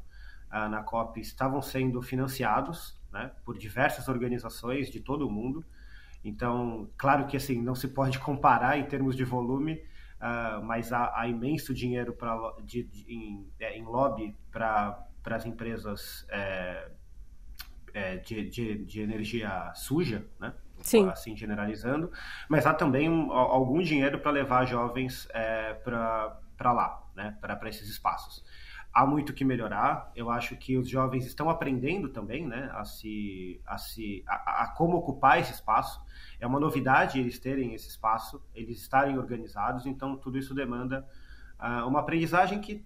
[0.52, 3.32] uh, na COP estavam sendo financiados, né?
[3.44, 5.64] Por diversas organizações de todo o mundo.
[6.24, 9.82] Então, claro que assim não se pode comparar em termos de volume,
[10.22, 15.44] uh, mas há, há, imenso dinheiro para de, de, em, é, em lobby para as
[15.44, 16.90] empresas é,
[17.92, 20.54] é, de, de, de, energia suja, né?
[20.80, 21.08] Sim.
[21.08, 22.10] assim generalizando,
[22.48, 27.36] mas há também um, algum dinheiro para levar jovens é, para lá, né?
[27.40, 28.44] para esses espaços.
[28.92, 30.12] Há muito que melhorar.
[30.14, 34.74] Eu acho que os jovens estão aprendendo também, né, a se, a se, a, a
[34.76, 36.00] como ocupar esse espaço.
[36.38, 39.86] É uma novidade eles terem esse espaço, eles estarem organizados.
[39.86, 41.06] Então tudo isso demanda
[41.58, 42.84] uh, uma aprendizagem que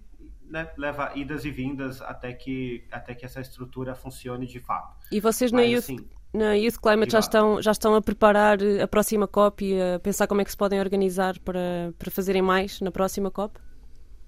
[0.49, 4.95] né, leva idas e vindas até que, até que essa estrutura funcione de fato.
[5.11, 5.97] E vocês na Youth, assim,
[6.33, 10.27] na Youth Climate já estão, já estão a preparar a próxima COP e a pensar
[10.27, 13.59] como é que se podem organizar para, para fazerem mais na próxima COP?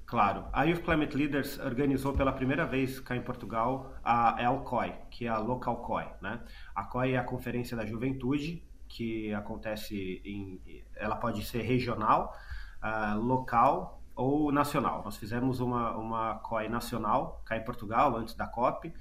[0.09, 0.47] Claro.
[0.51, 5.29] A Youth Climate Leaders organizou pela primeira vez cá em Portugal a ELCOI, que é
[5.29, 6.07] a Local COI.
[6.19, 6.41] Né?
[6.73, 10.59] A COI é a Conferência da Juventude, que acontece em...
[10.95, 12.35] Ela pode ser regional,
[12.83, 15.03] uh, local ou nacional.
[15.05, 18.91] Nós fizemos uma, uma COI nacional cá em Portugal, antes da COP,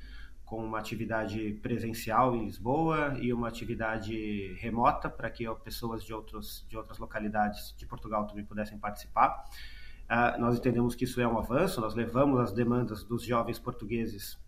[0.45, 6.67] com uma atividade presencial em Lisboa e uma atividade remota para que pessoas de, outros,
[6.69, 9.43] de outras localidades de Portugal também pudessem participar.
[10.11, 14.39] Uh, nós entendemos que isso é um avanço, nós levamos as demandas dos jovens portugueses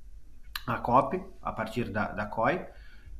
[0.66, 2.66] à COP, a partir da, da COI,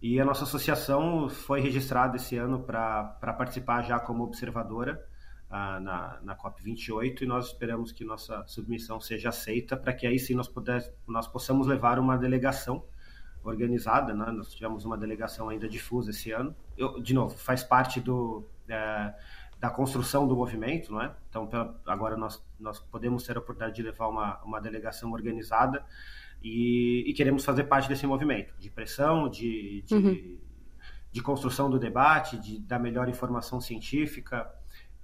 [0.01, 5.07] e a nossa associação foi registrada esse ano para participar já como observadora
[5.51, 10.35] na, na COP28 e nós esperamos que nossa submissão seja aceita para que aí sim
[10.35, 12.85] nós, puder, nós possamos levar uma delegação
[13.43, 14.31] organizada, né?
[14.31, 19.15] nós tivemos uma delegação ainda difusa esse ano, Eu, de novo, faz parte do, é,
[19.61, 21.15] da construção do movimento, não é?
[21.29, 25.85] Então, pela, agora nós, nós podemos ter a oportunidade de levar uma, uma delegação organizada
[26.43, 30.39] e, e queremos fazer parte desse movimento, de pressão, de, de, uhum.
[31.13, 34.51] de construção do debate, de, da melhor informação científica,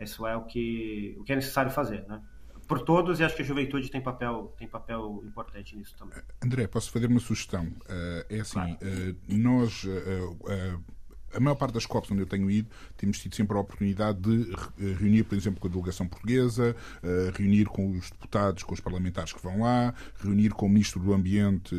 [0.01, 2.23] isso é o que, o que é necessário fazer, né?
[2.67, 6.19] Por todos, e acho que a juventude tem papel, tem papel importante nisso também.
[6.43, 7.65] André, posso fazer uma sugestão?
[7.65, 8.73] Uh, é assim, claro.
[8.73, 9.85] uh, nós.
[9.85, 10.85] Uh,
[11.35, 14.53] a maior parte das COPs onde eu tenho ido, temos tido sempre a oportunidade de
[14.99, 16.75] reunir, por exemplo, com a delegação portuguesa,
[17.35, 21.13] reunir com os deputados, com os parlamentares que vão lá, reunir com o Ministro do
[21.13, 21.75] Ambiente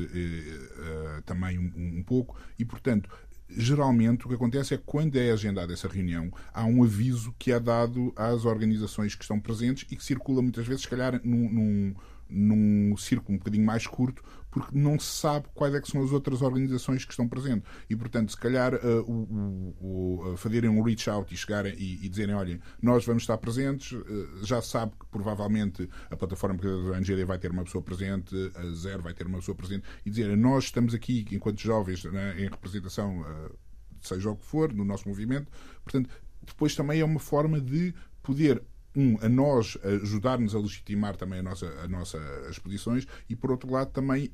[1.26, 3.10] também um, um pouco, e, portanto,
[3.50, 7.52] geralmente o que acontece é que quando é agendada essa reunião, há um aviso que
[7.52, 11.50] é dado às organizações que estão presentes e que circula muitas vezes, se calhar, num,
[11.50, 11.96] num,
[12.30, 14.24] num círculo um bocadinho mais curto,
[14.58, 17.70] porque não se sabe quais é que são as outras organizações que estão presentes.
[17.89, 22.06] E, portanto, se calhar uh, o, o, o, fazerem um reach out e chegarem e,
[22.06, 26.98] e dizerem, olhem, nós vamos estar presentes, uh, já sabe que provavelmente a plataforma da
[26.98, 30.36] NGD vai ter uma pessoa presente, a Zero vai ter uma pessoa presente, e dizerem,
[30.36, 33.56] nós estamos aqui, enquanto jovens, né, em representação, uh,
[34.02, 35.52] seja o que for, no nosso movimento.
[35.84, 36.10] Portanto,
[36.46, 37.93] depois também é uma forma de
[38.24, 38.63] poder
[38.98, 42.18] um, a nós ajudar-nos a legitimar também a nossa, a nossa,
[42.50, 44.30] as posições e, por outro lado, também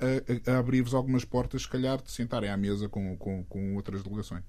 [0.48, 4.02] a, a abrir-vos algumas portas, se calhar, de sentarem à mesa com, com, com outras
[4.02, 4.44] delegações.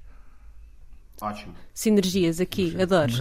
[1.21, 1.55] Ótimo.
[1.73, 3.13] Sinergias aqui, adoro.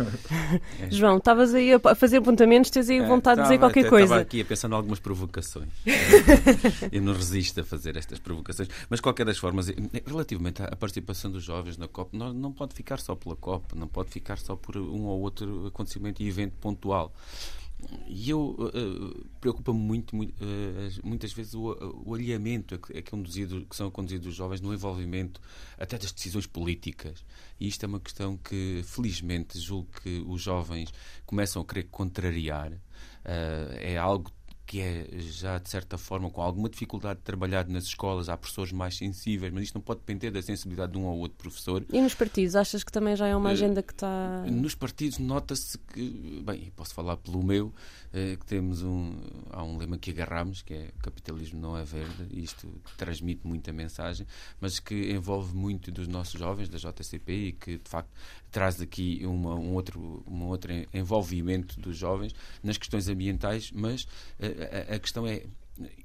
[0.82, 0.90] É.
[0.90, 4.06] João, estavas aí a fazer apontamentos, tens aí é, vontade de dizer qualquer coisa.
[4.06, 5.70] Estava aqui a pensar em algumas provocações.
[6.92, 8.68] eu não resisto a fazer estas provocações.
[8.90, 9.72] Mas, de qualquer das formas,
[10.06, 13.88] relativamente à participação dos jovens na COP, não, não pode ficar só pela COP, não
[13.88, 17.14] pode ficar só por um ou outro acontecimento e evento pontual.
[18.08, 23.02] E eu uh, preocupa-me muito, muito uh, muitas vezes o, o alinhamento a que, a
[23.02, 25.42] conduzido, que são conduzidos os jovens no envolvimento
[25.78, 27.26] até das decisões políticas.
[27.60, 30.94] E isto é uma questão que, felizmente, julgo que os jovens
[31.26, 32.72] começam a querer contrariar.
[32.72, 34.32] Uh, é algo
[34.74, 38.72] que é já de certa forma com alguma dificuldade de trabalhar nas escolas, há professores
[38.72, 41.86] mais sensíveis, mas isto não pode depender da sensibilidade de um ou outro professor.
[41.94, 44.44] E nos partidos, achas que também já é uma agenda que está.
[44.48, 47.72] Nos partidos nota-se que, bem, posso falar pelo meu,
[48.12, 49.16] que temos um,
[49.52, 53.72] há um lema que agarramos, que é capitalismo não é verde, e isto transmite muita
[53.72, 54.26] mensagem,
[54.60, 58.10] mas que envolve muito dos nossos jovens da JCP e que de facto
[58.54, 64.08] traz aqui uma, um, outro, um outro envolvimento dos jovens nas questões ambientais, mas
[64.40, 65.44] a, a, a questão é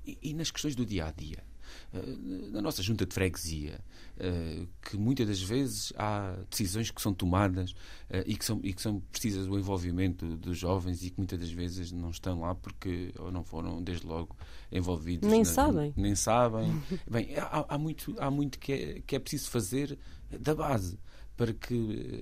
[0.05, 1.45] e, e nas questões do dia a dia
[2.51, 3.81] na nossa junta de freguesia,
[4.83, 7.75] que muitas das vezes há decisões que são tomadas
[8.27, 11.51] e que são, e que são precisas do envolvimento dos jovens e que muitas das
[11.51, 14.37] vezes não estão lá porque ou não foram desde logo
[14.71, 15.29] envolvidos.
[15.29, 15.95] Nem na, sabem.
[15.97, 16.83] Nem sabem.
[17.11, 19.99] Bem, há, há, muito, há muito que é, que é preciso fazer
[20.31, 20.99] da base
[21.39, 21.73] para que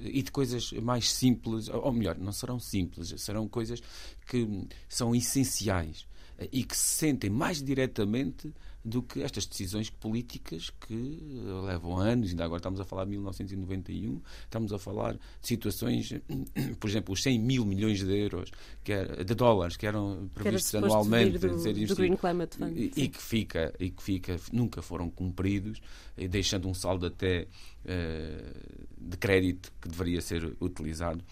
[0.04, 3.82] e de coisas mais simples, ou melhor, não serão simples, serão coisas
[4.26, 4.46] que
[4.86, 6.06] são essenciais
[6.52, 8.52] e que se sentem mais diretamente
[8.86, 11.18] do que estas decisões políticas que
[11.64, 16.14] levam anos, ainda agora estamos a falar de 1991, estamos a falar de situações,
[16.78, 18.52] por exemplo, os 100 mil milhões de euros,
[18.84, 22.92] que era, de dólares, que eram previstos que anualmente do, do Green Climate Fund, e,
[22.96, 25.82] e, que fica, e que fica, nunca foram cumpridos,
[26.30, 27.48] deixando um saldo até
[27.84, 31.24] uh, de crédito que deveria ser utilizado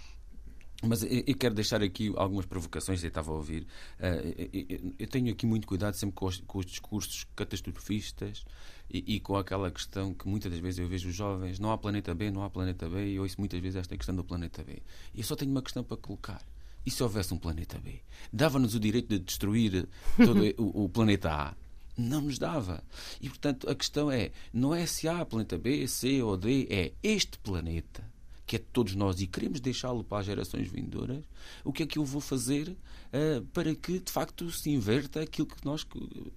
[0.86, 3.66] mas eu quero deixar aqui algumas provocações, eu estava a ouvir.
[3.98, 4.50] Eh,
[4.98, 8.44] eu tenho aqui muito cuidado sempre com os, com os discursos catastrofistas
[8.90, 11.78] e, e, com aquela questão que muitas das vezes eu vejo os jovens: não há
[11.78, 14.82] planeta B, não há planeta B, e ouço muitas vezes esta questão do planeta B.
[15.14, 16.42] E eu só tenho uma questão para colocar.
[16.84, 18.00] E se houvesse um planeta B?
[18.32, 21.54] Dava-nos o direito de destruir todo o, o planeta A?
[21.96, 22.82] Não nos dava.
[23.20, 26.92] E portanto a questão é: não é se há planeta B, C ou D, é
[27.02, 28.13] este planeta
[28.46, 31.24] que é de todos nós e queremos deixá-lo para as gerações vindouras,
[31.64, 35.46] o que é que eu vou fazer uh, para que de facto se inverta aquilo
[35.46, 35.86] que nós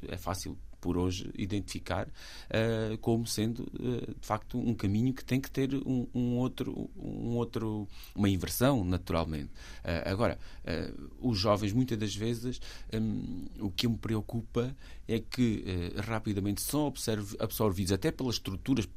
[0.08, 5.40] é fácil por hoje identificar uh, como sendo uh, de facto um caminho que tem
[5.40, 9.52] que ter um, um outro um outro uma inversão naturalmente.
[9.84, 10.40] Uh, agora
[11.20, 12.60] os jovens muitas das vezes
[12.94, 14.76] um, o que me preocupa
[15.08, 15.64] é que
[15.98, 16.92] rapidamente são
[17.40, 18.88] absorvidos até pelas estruturas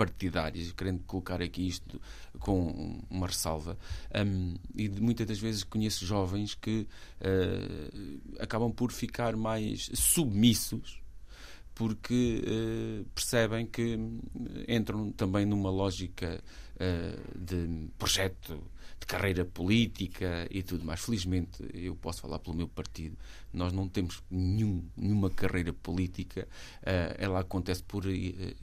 [0.00, 2.00] partidárias, querendo colocar aqui isto
[2.38, 3.76] com uma ressalva.
[4.14, 6.88] Um, e muitas das vezes conheço jovens que
[7.20, 11.02] uh, acabam por ficar mais submissos
[11.74, 13.98] porque uh, percebem que
[14.66, 16.42] entram também numa lógica
[16.76, 18.58] uh, de projeto
[19.00, 21.00] de carreira política e tudo mais.
[21.00, 23.16] Felizmente, eu posso falar pelo meu partido,
[23.52, 26.46] nós não temos nenhum, nenhuma carreira política,
[26.82, 28.10] uh, ela acontece por uh,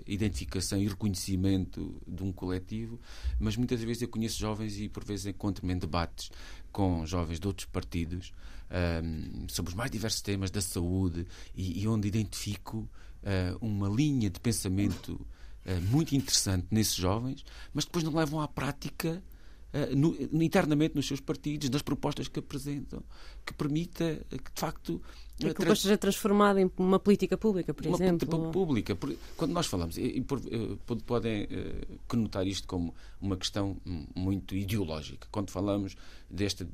[0.05, 2.99] identificação e reconhecimento de um coletivo,
[3.39, 6.29] mas muitas vezes eu conheço jovens e por vezes encontro-me em debates
[6.71, 8.31] com jovens de outros partidos
[8.69, 9.01] eh,
[9.47, 12.77] sobre os mais diversos temas da saúde e, e onde identifico
[13.23, 15.25] uh, uma linha de pensamento
[15.89, 19.21] muito interessante nesses jovens, mas depois não levam à prática
[19.95, 23.03] no, internamente nos seus partidos, nas propostas que apresentam,
[23.45, 25.01] que permita que, de facto.
[25.39, 28.27] E que depois seja transformada em uma política pública, por uma exemplo.
[28.51, 29.19] Política pública.
[29.35, 31.47] Quando nós falamos, e, eh, podem
[32.07, 33.77] conotar isto como uma questão
[34.15, 35.95] muito ideológica, quando falamos
[36.29, 36.67] desta,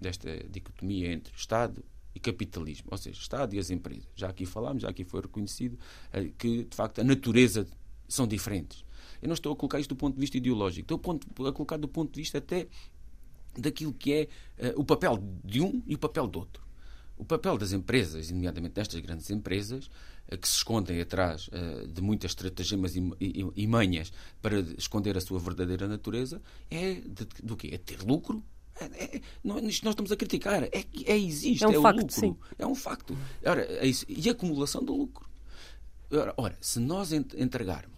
[0.00, 1.82] desta dicotomia entre Estado
[2.14, 4.08] e capitalismo, ou seja, Estado e as empresas.
[4.14, 5.76] Já aqui falámos, já aqui foi reconhecido
[6.38, 7.66] que, de facto, a natureza
[8.08, 8.84] são diferentes.
[9.20, 11.52] Eu não estou a colocar isto do ponto de vista ideológico, estou a, ponto, a
[11.52, 12.66] colocar do ponto de vista até
[13.56, 14.28] daquilo que é
[14.70, 16.66] uh, o papel de um e o papel do outro.
[17.16, 19.90] O papel das empresas, nomeadamente destas grandes empresas,
[20.30, 25.40] uh, que se escondem atrás uh, de muitas estratagemas e, manhas para esconder a sua
[25.40, 27.70] verdadeira natureza, é de, do quê?
[27.72, 28.42] É ter lucro
[28.80, 30.62] é, é, não, nós estamos a criticar.
[30.62, 30.70] É,
[31.04, 32.14] é existe, é, um é facto, o lucro.
[32.14, 32.36] Sim.
[32.58, 33.18] É um facto.
[33.44, 34.06] Ora, é isso.
[34.08, 35.28] E a acumulação do lucro.
[36.10, 37.97] Ora, ora se nós entregarmos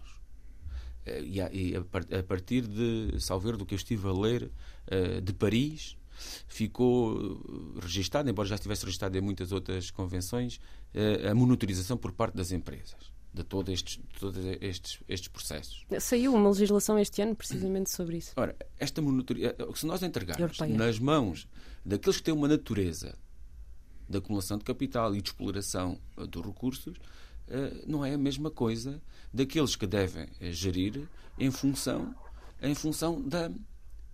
[1.05, 4.51] e a partir de Salver do que eu estive a ler
[4.87, 5.97] eh, de Paris
[6.47, 7.41] ficou
[7.81, 10.59] registado, embora já estivesse registado em muitas outras convenções,
[10.93, 15.85] eh, a monitorização por parte das empresas de todos estes, todos estes, estes processos.
[15.99, 18.33] Saiu uma legislação este ano precisamente sobre isso.
[18.35, 21.47] Ora, esta monitorização, se nós entregarmos nas mãos
[21.85, 23.17] daqueles que têm uma natureza
[24.09, 25.97] de acumulação de capital e de exploração
[26.29, 27.01] dos recursos, eh,
[27.85, 29.01] não é a mesma coisa
[29.33, 32.13] daqueles que devem eh, gerir em função,
[32.61, 33.51] em função da,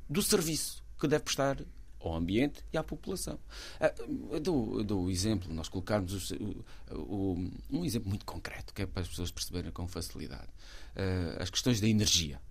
[0.10, 1.64] do serviço que deve prestar
[2.00, 3.40] ao ambiente e à população.
[3.80, 3.94] Eh,
[4.32, 9.02] eu dou o exemplo, nós colocarmos o, o, um exemplo muito concreto, que é para
[9.02, 10.50] as pessoas perceberem com facilidade.
[11.40, 12.42] As questões da energia.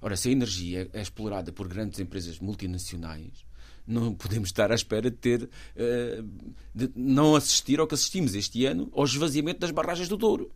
[0.00, 3.44] Ora, se a energia é explorada por grandes empresas multinacionais,
[3.86, 6.28] não podemos estar à espera de ter uh,
[6.74, 10.50] de não assistir ao que assistimos este ano ao esvaziamento das barragens do Douro.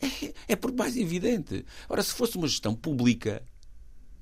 [0.00, 1.64] É, é por mais evidente.
[1.88, 3.42] Ora, se fosse uma gestão pública,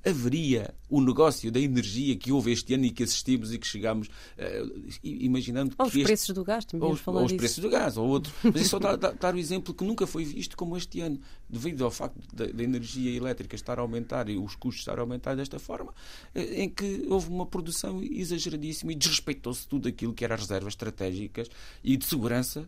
[0.07, 4.07] haveria o negócio da energia que houve este ano e que assistimos e que chegámos,
[4.07, 5.97] uh, imaginando ou que.
[5.99, 8.33] os preços do gás, também ou, falar ou os preços do gás, ou outro.
[8.43, 11.19] Mas isso só dá, dá, dar o exemplo que nunca foi visto como este ano,
[11.49, 15.01] devido ao facto da, da, energia elétrica estar a aumentar e os custos estar a
[15.01, 15.93] aumentar desta forma,
[16.33, 20.73] eh, em que houve uma produção exageradíssima e desrespeitou-se tudo aquilo que eram as reservas
[20.73, 21.49] estratégicas
[21.83, 22.67] e de segurança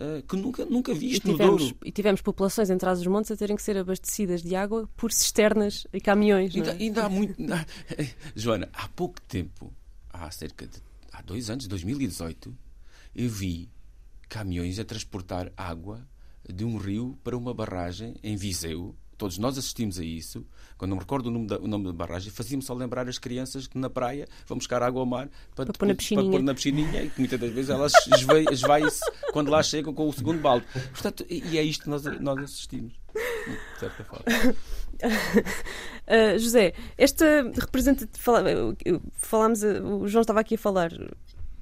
[0.00, 1.76] Uh, que nunca, nunca viste e tivemos, no Douro.
[1.84, 5.12] E tivemos populações em trás dos montes a terem que ser abastecidas de água por
[5.12, 6.56] cisternas e caminhões.
[6.56, 6.76] Ainda, é?
[6.76, 7.34] ainda há muito.
[8.34, 9.70] Joana, há pouco tempo,
[10.08, 10.78] há cerca de
[11.12, 12.56] há dois anos, 2018,
[13.14, 13.70] eu vi
[14.28, 16.08] caminhões a transportar água
[16.48, 20.46] de um rio para uma barragem em Viseu, todos nós assistimos a isso.
[20.78, 23.18] Quando não me recordo o nome, da, o nome da barragem, fazíamos só lembrar as
[23.18, 26.30] crianças que na praia vão buscar água ao mar para, para, pôr, na piscininha.
[26.30, 27.92] para pôr na piscininha e que muitas das vezes elas
[28.50, 29.00] esvai-se
[29.30, 30.64] quando lá chegam com o segundo balde.
[30.90, 32.94] Portanto, e é isto que nós, nós assistimos,
[33.44, 34.24] de certa forma.
[35.04, 38.08] Uh, José, esta representa.
[39.16, 40.90] Falámos, o João estava aqui a falar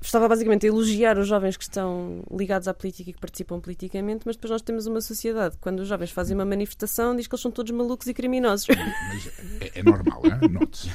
[0.01, 4.23] estava basicamente a elogiar os jovens que estão ligados à política e que participam politicamente,
[4.25, 7.35] mas depois nós temos uma sociedade que, quando os jovens fazem uma manifestação, diz que
[7.35, 8.67] eles são todos malucos e criminosos.
[8.69, 9.27] Mas
[9.61, 10.49] é, é normal, é?
[10.49, 10.91] note-se.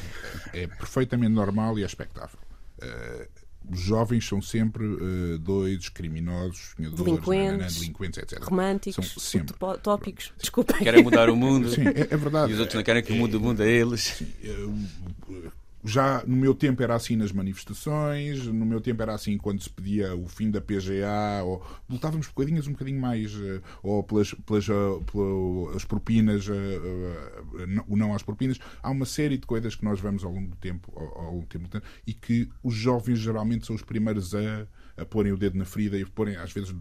[0.53, 2.39] É perfeitamente normal e é expectável.
[2.81, 8.43] Uh, os jovens são sempre uh, doidos, criminosos, delinquentes, delinquentes, etc.
[8.43, 9.55] Românticos, são sempre.
[9.81, 10.33] tópicos.
[10.37, 10.77] Desculpem.
[10.77, 11.69] Querem mudar o mundo.
[11.69, 12.51] Sim, é, é verdade.
[12.51, 14.01] E os outros não querem que mude o mundo a eles.
[14.01, 15.51] Sim, uh,
[15.83, 19.69] já no meu tempo era assim nas manifestações, no meu tempo era assim quando se
[19.69, 24.33] pedia o fim da PGA, ou lutávamos por bocadinhos um bocadinho mais, eh, ou pelas,
[24.33, 24.73] pelas, eh,
[25.11, 28.59] pelas propinas, eh, o não às propinas.
[28.81, 31.47] Há uma série de coisas que nós vemos ao longo do tempo, ao, longo do
[31.47, 31.69] tempo
[32.07, 34.67] e que os jovens geralmente são os primeiros a,
[34.97, 36.73] a porem o dedo na ferida e porem, às vezes,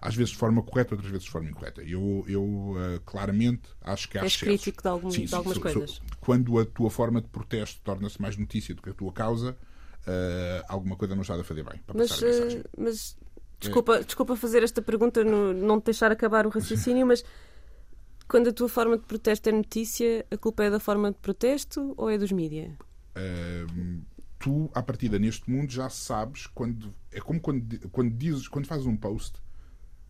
[0.00, 1.82] às vezes de forma correta, outras vezes de forma incorreta.
[1.82, 5.90] Eu, eu uh, claramente acho que há És crítico de, algum, sim, de algumas coisas.
[5.90, 9.52] Sou, quando a tua forma de protesto torna-se mais notícia do que a tua causa,
[9.52, 11.80] uh, alguma coisa não está a fazer bem.
[11.94, 13.16] mas, uh, mas
[13.58, 14.04] desculpa, é.
[14.04, 17.24] desculpa fazer esta pergunta, no, não te deixar acabar o raciocínio, mas
[18.28, 21.92] quando a tua forma de protesto é notícia, a culpa é da forma de protesto
[21.96, 22.70] ou é dos mídias?
[23.16, 24.00] Uh,
[24.38, 26.94] tu, à partida, neste mundo, já sabes quando.
[27.10, 29.40] É como quando, quando dizes, quando fazes um post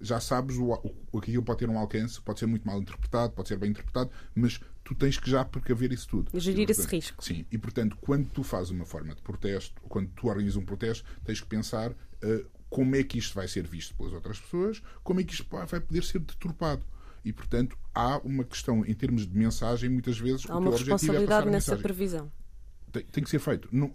[0.01, 0.73] já sabes o,
[1.13, 3.71] o, que aquilo pode ter um alcance, pode ser muito mal interpretado, pode ser bem
[3.71, 6.31] interpretado, mas tu tens que já precaver isso tudo.
[6.33, 7.25] E gerir e, portanto, esse risco.
[7.25, 11.05] Sim, e portanto, quando tu fazes uma forma de protesto, quando tu organizas um protesto,
[11.25, 15.21] tens que pensar uh, como é que isto vai ser visto pelas outras pessoas, como
[15.21, 16.83] é que isto vai poder ser deturpado.
[17.25, 20.49] E, portanto, há uma questão em termos de mensagem, muitas vezes.
[20.49, 22.31] Há uma é responsabilidade é nessa previsão
[22.93, 23.69] tem, tem, que ser feito.
[23.73, 23.91] Não,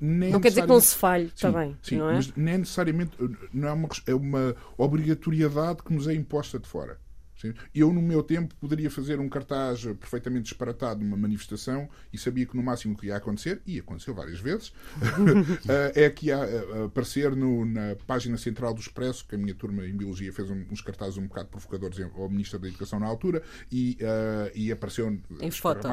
[0.00, 1.76] nem não quer dizer que não se falhe sim, também.
[1.82, 2.14] Sim, não é?
[2.14, 3.16] mas nem necessariamente.
[3.52, 6.98] Não é, uma, é uma obrigatoriedade que nos é imposta de fora.
[7.74, 12.56] Eu, no meu tempo, poderia fazer um cartaz perfeitamente disparatado numa manifestação e sabia que
[12.56, 14.72] no máximo o que ia acontecer, e aconteceu várias vezes,
[15.68, 19.54] eh, é que ia eh, aparecer no, na página central do Expresso, que a minha
[19.54, 23.42] turma em Biologia fez uns cartazes um bocado provocadores ao Ministro da Educação na altura,
[23.70, 25.10] e, uh, e apareceu
[25.40, 25.86] em foto.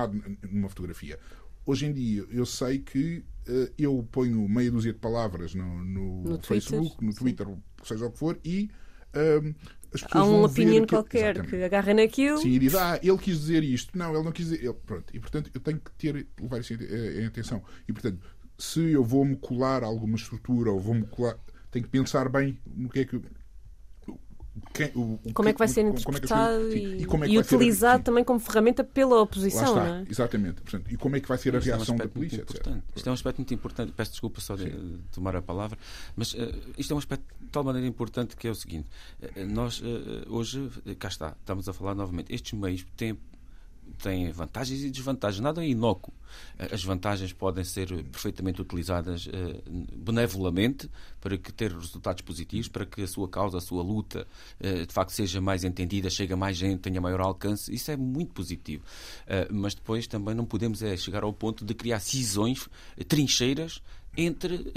[0.50, 1.20] numa fotografia
[1.66, 6.24] hoje em dia eu sei que uh, eu ponho meia dúzia de palavras no, no,
[6.24, 7.58] no Facebook, Twitter, no Twitter, sim.
[7.84, 8.70] seja o que for, e
[9.16, 9.56] uh,
[9.94, 11.50] as pessoas Há uma opinião qualquer exatamente.
[11.50, 12.38] que agarra naquilo.
[12.38, 13.98] Sim, e diz, ah, ele quis dizer isto.
[13.98, 14.64] Não, ele não quis dizer.
[14.64, 15.14] Ele, pronto.
[15.14, 17.62] E portanto eu tenho que ter, levar isso em, em atenção.
[17.86, 18.20] E portanto,
[18.58, 21.38] se eu vou-me colar a alguma estrutura ou vou-me colar,
[21.72, 23.22] tenho que pensar bem no que é que
[24.74, 28.00] quem, o, o, como é que vai ser interpretado é e, e, é e utilizado
[28.00, 29.76] ser, também como ferramenta pela oposição.
[29.76, 30.06] Lá está, é?
[30.10, 30.62] exatamente.
[30.62, 32.46] Portanto, e como é que vai ser a reação é um da polícia?
[32.94, 33.94] Isto é um aspecto muito importante.
[33.94, 35.00] Peço desculpa só de Sim.
[35.12, 35.78] tomar a palavra,
[36.16, 36.38] mas uh,
[36.78, 38.90] isto é um aspecto de tal maneira importante que é o seguinte:
[39.22, 39.84] uh, nós uh,
[40.28, 43.18] hoje, cá está, estamos a falar novamente, estes meios têm
[43.98, 45.42] tem vantagens e desvantagens.
[45.42, 46.14] Nada é inócuo.
[46.58, 49.62] Eh, as vantagens podem ser perfeitamente utilizadas eh,
[49.96, 50.90] benevolamente
[51.20, 54.28] para que ter resultados positivos, para que a sua causa, a sua luta,
[54.60, 57.74] eh, de facto seja mais entendida, chegue a mais gente, tenha maior alcance.
[57.74, 58.84] Isso é muito positivo.
[59.50, 62.68] mas depois também não podemos chegar ao ponto de criar cisões,
[63.08, 63.82] trincheiras
[64.16, 64.72] entre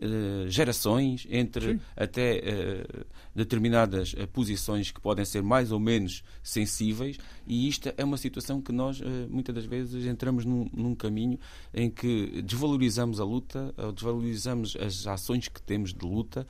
[0.00, 1.80] uh, uh, gerações, entre Sim.
[1.96, 8.16] até uh, determinadas posições que podem ser mais ou menos sensíveis, e isto é uma
[8.16, 11.38] situação que nós muitas das vezes entramos num, num, caminho
[11.72, 16.46] em que desvalorizamos a luta, desvalorizamos as ações que temos de luta,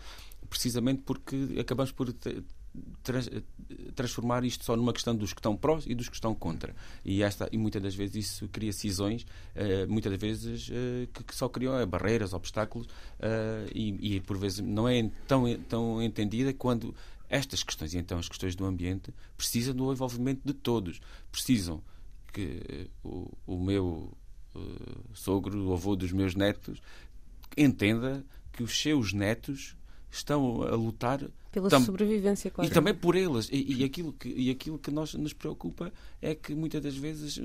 [0.48, 2.08] precisamente porque acabamos por
[3.02, 3.28] trans,
[3.94, 6.74] transformar isto só numa questão dos que estão prós e dos que estão contra.
[7.04, 11.24] E, esta, e muitas das vezes isso cria cisões, uh, muitas das vezes uh, que,
[11.24, 12.86] que, só criam barreiras, obstáculos,
[13.74, 16.94] e, e, por vezes não é tão, tão entendida quando
[17.28, 21.00] estas questões, e então as questões do ambiente, precisam do envolvimento de todos.
[21.30, 21.82] Precisam
[22.32, 24.12] que o, o meu
[25.12, 26.80] sogro, o avô dos meus netos,
[27.56, 29.76] entenda que os seus netos
[30.10, 31.20] estão a lutar
[31.50, 32.70] pela tam sobrevivência quase.
[32.70, 36.34] e também por eles e, e, aquilo que e aquilo que nós nos preocupa é
[36.34, 37.42] que muitas das vezes uh,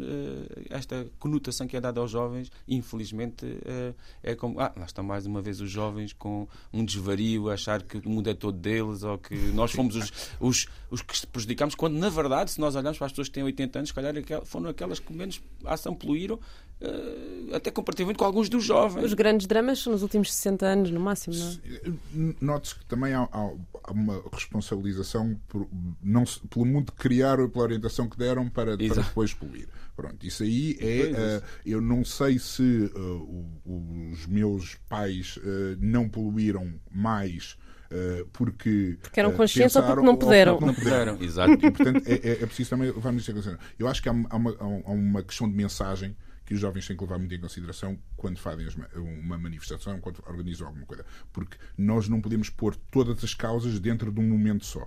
[0.69, 5.25] esta conotação que é dada aos jovens infelizmente uh, é como ah lá estão mais
[5.25, 9.03] uma vez os jovens com um desvario a achar que o mundo é todo deles
[9.03, 12.75] ou que nós fomos os, os, os que se prejudicamos quando na verdade se nós
[12.75, 14.13] olharmos para as pessoas que têm 80 anos se calhar
[14.45, 16.39] foram aquelas que menos ação poluíram
[16.83, 19.03] uh, até comparativamente com alguns dos jovens.
[19.03, 22.33] Os grandes dramas são nos últimos 60 anos, no máximo, não é?
[22.41, 25.67] Note-se que também há, há, uma responsabilização por,
[26.01, 29.67] não, pelo mundo que criaram e pela orientação que deram para, para depois poluir.
[29.95, 31.37] Pronto, isso aí é.
[31.37, 35.37] Uh, eu não sei se uh, os meus pais
[35.79, 37.57] não poluíram mais
[38.33, 40.59] porque, porque eram conscientes ou porque não puderam.
[40.59, 41.53] Não puderam, exato.
[41.53, 43.67] E, portanto, é, é, é preciso também levar nisso em consideração.
[43.77, 46.17] Eu acho que há uma, há uma questão de mensagem
[46.53, 50.67] que os jovens têm que levar muito em consideração quando fazem uma manifestação, quando organizam
[50.67, 51.03] alguma coisa.
[51.31, 54.83] Porque nós não podemos pôr todas as causas dentro de um momento só.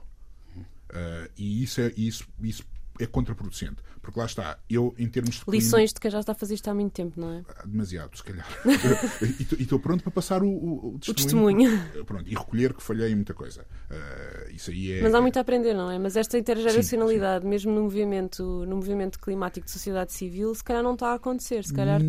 [0.56, 2.64] Uh, e isso, é, isso, isso
[3.00, 3.82] é contraproducente.
[4.00, 5.42] Porque lá está, eu em termos de.
[5.48, 7.44] Lições de quem já está a fazer isto há muito tempo, não é?
[7.64, 8.46] Demasiado, se calhar.
[9.58, 11.68] e estou pronto para passar o, o, o testemunho.
[11.68, 12.04] O testemunho.
[12.04, 13.66] Pronto, e recolher que falhei em muita coisa.
[13.90, 15.02] Uh, isso aí é.
[15.02, 15.98] Mas há muito a aprender, não é?
[15.98, 17.50] Mas esta intergeracionalidade, sim, sim.
[17.50, 21.64] mesmo no movimento, no movimento climático de sociedade civil, se calhar não está a acontecer.
[21.64, 22.00] Se calhar...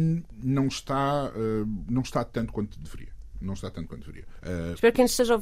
[0.44, 4.26] Não está, uh, não está tanto quanto deveria não está tanto quanto deveria.
[4.42, 5.38] Uh, Espero que ainda esteja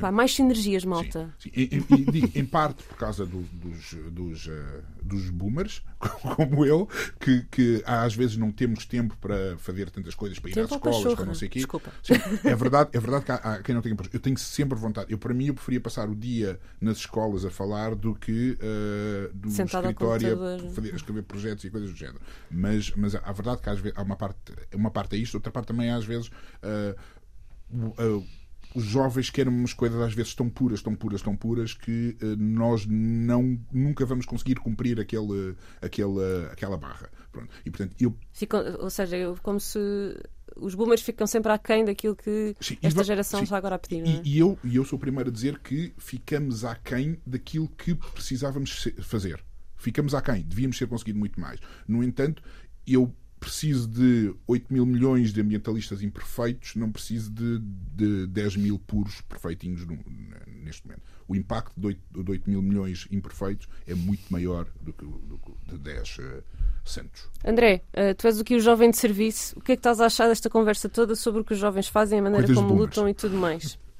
[0.00, 1.32] vai, mais sinergias, malta.
[1.38, 1.68] Sim, sim.
[1.70, 5.82] Em, em, em, parte por causa do, dos, dos, uh, dos boomers,
[6.36, 10.54] como eu, que, que às vezes não temos tempo para fazer tantas coisas, para ir
[10.54, 11.58] tempo às escolas, para não sei o quê.
[11.60, 11.90] Desculpa.
[12.02, 12.14] Sim,
[12.44, 15.12] é verdade, é verdade que há, há quem não tenha Eu tenho sempre vontade.
[15.12, 19.34] Eu, para mim, eu preferia passar o dia nas escolas a falar do que uh,
[19.34, 22.20] do Sentado escritório a, fazer, a escrever projetos e coisas do género.
[22.50, 24.38] Mas, mas a verdade que às vezes, há uma parte,
[24.74, 26.28] uma parte é isto, outra parte também às vezes.
[26.28, 26.98] Uh,
[27.72, 28.26] uh,
[28.74, 32.36] os jovens querem umas coisas às vezes tão puras, tão puras, tão puras que uh,
[32.36, 37.10] nós não, nunca vamos conseguir cumprir aquele, aquele, aquela barra.
[37.32, 37.48] Pronto.
[37.64, 38.16] E, portanto, eu...
[38.78, 39.78] ou seja, eu, como se
[40.56, 44.06] os boomers ficam sempre aquém daquilo que sim, esta geração sim, está agora a pedir.
[44.06, 44.22] E, é?
[44.24, 48.88] e, eu, e eu sou o primeiro a dizer que ficamos aquém daquilo que precisávamos
[49.02, 49.42] fazer.
[49.76, 51.58] Ficamos aquém, devíamos ter conseguido muito mais.
[51.88, 52.42] No entanto,
[52.86, 58.78] eu preciso de 8 mil milhões de ambientalistas imperfeitos, não preciso de, de 10 mil
[58.78, 59.98] puros perfeitinhos no,
[60.62, 61.02] neste momento.
[61.26, 65.38] O impacto de 8, de 8, mil milhões imperfeitos é muito maior do que, do
[65.38, 66.42] que de 10 uh, eh,
[66.84, 67.30] centos.
[67.44, 69.58] André, uh, tu és o que o jovem de serviço.
[69.58, 71.88] O que é que estás a achar desta conversa toda sobre o que os jovens
[71.88, 72.96] fazem, a maneira Coisas como boomers.
[72.96, 73.78] lutam e tudo mais?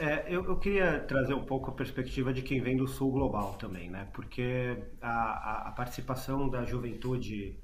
[0.00, 3.54] É, eu, eu, queria trazer um pouco a perspectiva de quem vem do sul global
[3.54, 4.06] também, né?
[4.12, 7.58] Porque a, a, a participação da juventude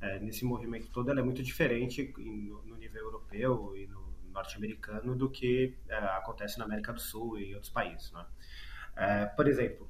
[0.00, 5.16] é, nesse movimento todo ela é muito diferente no, no nível europeu e no norte-americano
[5.16, 8.12] do que é, acontece na América do Sul e em outros países.
[8.12, 8.24] Né?
[8.96, 9.88] É, por exemplo,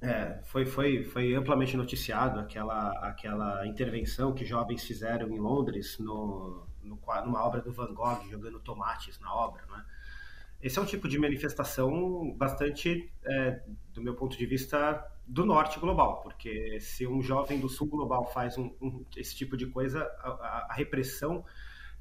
[0.00, 6.66] é, foi, foi, foi amplamente noticiado aquela, aquela intervenção que jovens fizeram em Londres no,
[6.82, 9.64] no, numa obra do Van Gogh, jogando tomates na obra.
[9.66, 9.84] Né?
[10.62, 13.62] Esse é um tipo de manifestação bastante, é,
[13.92, 18.26] do meu ponto de vista, do norte global, porque se um jovem do sul global
[18.26, 21.44] faz um, um, esse tipo de coisa, a, a, repressão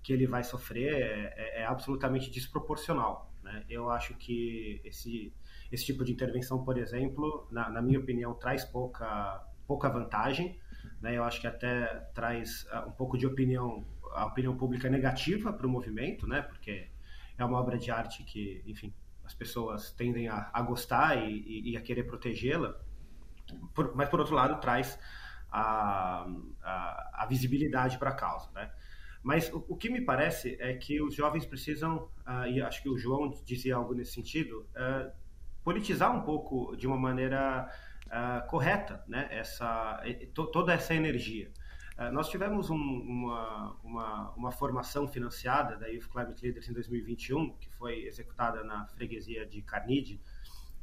[0.03, 3.33] que ele vai sofrer é, é, é absolutamente desproporcional.
[3.41, 3.65] Né?
[3.67, 5.33] Eu acho que esse,
[5.71, 10.59] esse tipo de intervenção, por exemplo, na, na minha opinião, traz pouca, pouca vantagem.
[11.01, 11.17] Né?
[11.17, 15.65] Eu acho que até traz uh, um pouco de opinião, a opinião pública negativa para
[15.65, 16.43] o movimento, né?
[16.43, 16.89] porque
[17.35, 21.71] é uma obra de arte que, enfim, as pessoas tendem a, a gostar e, e,
[21.71, 22.84] e a querer protegê-la
[23.73, 24.97] por, mas por outro lado traz
[25.51, 26.27] a,
[26.63, 28.69] a, a visibilidade para a causa, né?
[29.25, 32.89] Mas o, o, que me parece é que os jovens precisam, uh, e acho que
[32.89, 35.11] o João dizia algo nesse sentido, uh,
[35.63, 37.67] politizar um pouco de uma maneira
[38.05, 39.27] uh, correta, né?
[39.31, 39.99] Essa,
[40.31, 41.49] to, toda essa energia.
[42.11, 47.69] nós tivemos um, uma, uma, uma, formação financiada da Youth Climate Leaders em 2021, que
[47.77, 50.21] foi executada na freguesia de Carnide,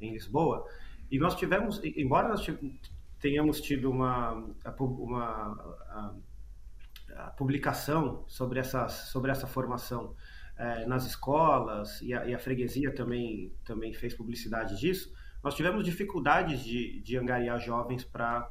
[0.00, 0.66] em Lisboa,
[1.12, 2.42] e nós tivemos, embora nós
[3.20, 4.32] tenhamos tido uma,
[4.80, 5.22] uma
[5.90, 6.14] a,
[7.16, 10.16] a publicação sobre essa, sobre essa formação
[10.56, 15.12] é, nas escolas, e a, e a, freguesia também, também fez publicidade disso,
[15.44, 18.50] nós tivemos dificuldades de, de angariar jovens para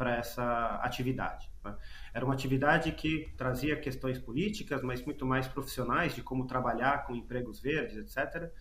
[0.00, 1.50] essa atividade.
[1.64, 1.74] Né?
[2.12, 7.16] Era uma atividade que trazia questões políticas, mas muito mais profissionais de como trabalhar com
[7.16, 8.52] empregos verdes, etc.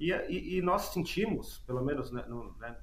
[0.00, 2.74] E, e, e nós sentimos, pelo menos né, no, né,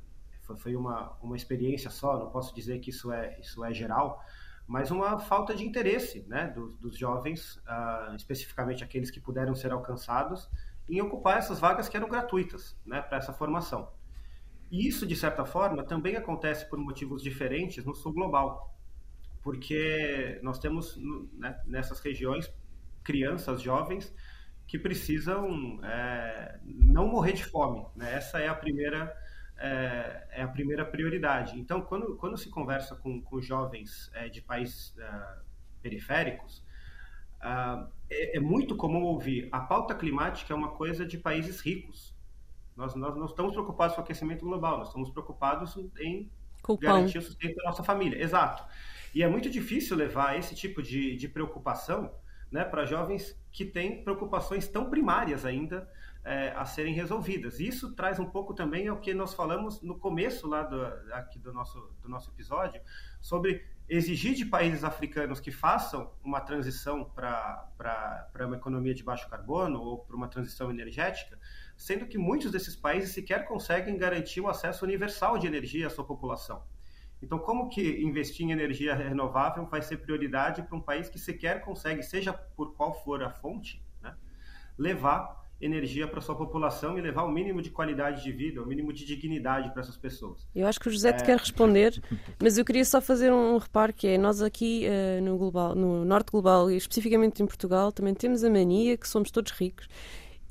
[0.56, 4.24] foi uma, uma experiência só, não posso dizer que isso é, isso é geral,
[4.68, 9.72] mas uma falta de interesse né, dos, dos jovens, uh, especificamente aqueles que puderam ser
[9.72, 10.48] alcançados,
[10.88, 13.92] em ocupar essas vagas que eram gratuitas né, para essa formação.
[14.70, 18.78] E isso, de certa forma, também acontece por motivos diferentes no sul global,
[19.42, 20.98] porque nós temos
[21.34, 22.54] né, nessas regiões
[23.04, 24.14] crianças, jovens,
[24.68, 27.86] que precisam é, não morrer de fome.
[27.96, 28.14] Né?
[28.14, 29.16] Essa é a primeira
[29.60, 31.60] é, é, a primeira prioridade.
[31.60, 35.40] Então, quando, quando se conversa com, com jovens é, de países é,
[35.82, 36.64] periféricos,
[37.42, 42.16] ah, é, é, muito comum ouvir a pauta climática é uma coisa de países ricos.
[42.76, 46.30] Nós, nós não estamos preocupados com o aquecimento global, nós estamos preocupados em
[46.80, 48.22] garantir o sustento da nossa família.
[48.22, 48.64] Exato.
[49.16, 52.12] E é muito difícil levar esse tipo de, de preocupação
[52.52, 55.90] né, para jovens que têm preocupações tão primárias ainda
[56.24, 57.60] é, a serem resolvidas.
[57.60, 60.82] Isso traz um pouco também ao que nós falamos no começo lá do,
[61.14, 62.82] aqui do nosso, do nosso episódio
[63.22, 67.70] sobre exigir de países africanos que façam uma transição para
[68.42, 71.40] uma economia de baixo carbono ou para uma transição energética,
[71.78, 76.06] sendo que muitos desses países sequer conseguem garantir o acesso universal de energia à sua
[76.06, 76.62] população.
[77.22, 81.62] Então, como que investir em energia renovável vai ser prioridade para um país que sequer
[81.62, 84.16] consegue, seja por qual for a fonte, né,
[84.78, 88.94] levar energia para sua população e levar o mínimo de qualidade de vida, o mínimo
[88.94, 90.48] de dignidade para essas pessoas.
[90.54, 91.26] Eu acho que o José te é...
[91.26, 92.00] quer responder,
[92.40, 96.06] mas eu queria só fazer um reparo que é nós aqui uh, no global, no
[96.06, 99.88] norte global e especificamente em Portugal também temos a mania que somos todos ricos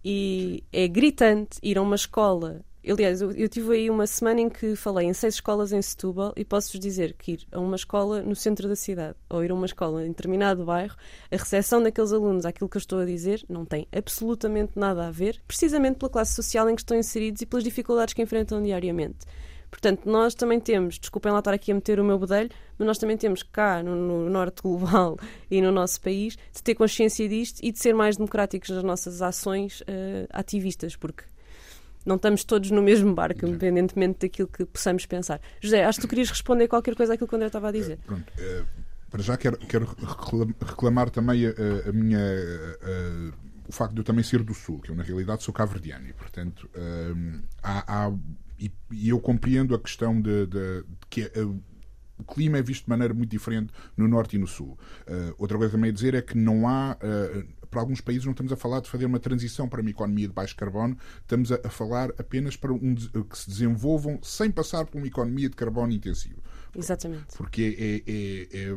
[0.04, 4.48] e é gritante ir a uma escola Aliás, eu, eu tive aí uma semana em
[4.48, 8.22] que falei em seis escolas em Setúbal e posso-vos dizer que ir a uma escola
[8.22, 10.94] no centro da cidade ou ir a uma escola em determinado bairro,
[11.30, 15.10] a recepção daqueles alunos àquilo que eu estou a dizer não tem absolutamente nada a
[15.10, 19.26] ver, precisamente pela classe social em que estão inseridos e pelas dificuldades que enfrentam diariamente.
[19.68, 22.98] Portanto, nós também temos, desculpem lá estar aqui a meter o meu bedelho, mas nós
[22.98, 25.18] também temos cá no, no, norte global
[25.50, 29.20] e no nosso país de ter consciência disto e de ser mais democráticos nas nossas
[29.22, 29.84] ações uh,
[30.30, 31.24] ativistas, porque
[32.06, 35.40] não estamos todos no mesmo barco, independentemente daquilo que possamos pensar.
[35.60, 37.98] José, acho que tu querias responder qualquer coisa àquilo que o André estava a dizer.
[38.04, 38.66] Uh, pronto, uh,
[39.10, 39.96] para já quero, quero
[40.64, 41.50] reclamar também a,
[41.88, 42.18] a minha.
[42.18, 46.06] Uh, o facto de eu também ser do Sul, que eu na realidade sou cabo-verdiano
[46.06, 46.70] e, portanto,
[47.60, 48.12] há, há
[48.60, 51.28] e, e, eu compreendo a questão de, de, de que
[52.18, 54.78] o clima é visto de maneira muito diferente no Norte e no Sul.
[55.06, 57.46] Uh, outra coisa também a dizer é que não há, uh,
[57.76, 60.32] para alguns países, não estamos a falar de fazer uma transição para uma economia de
[60.32, 64.96] baixo carbono, estamos a, a falar apenas para um, que se desenvolvam sem passar por
[64.96, 66.42] uma economia de carbono intensivo.
[66.74, 67.36] Exatamente.
[67.36, 68.76] Porque é, é, é, é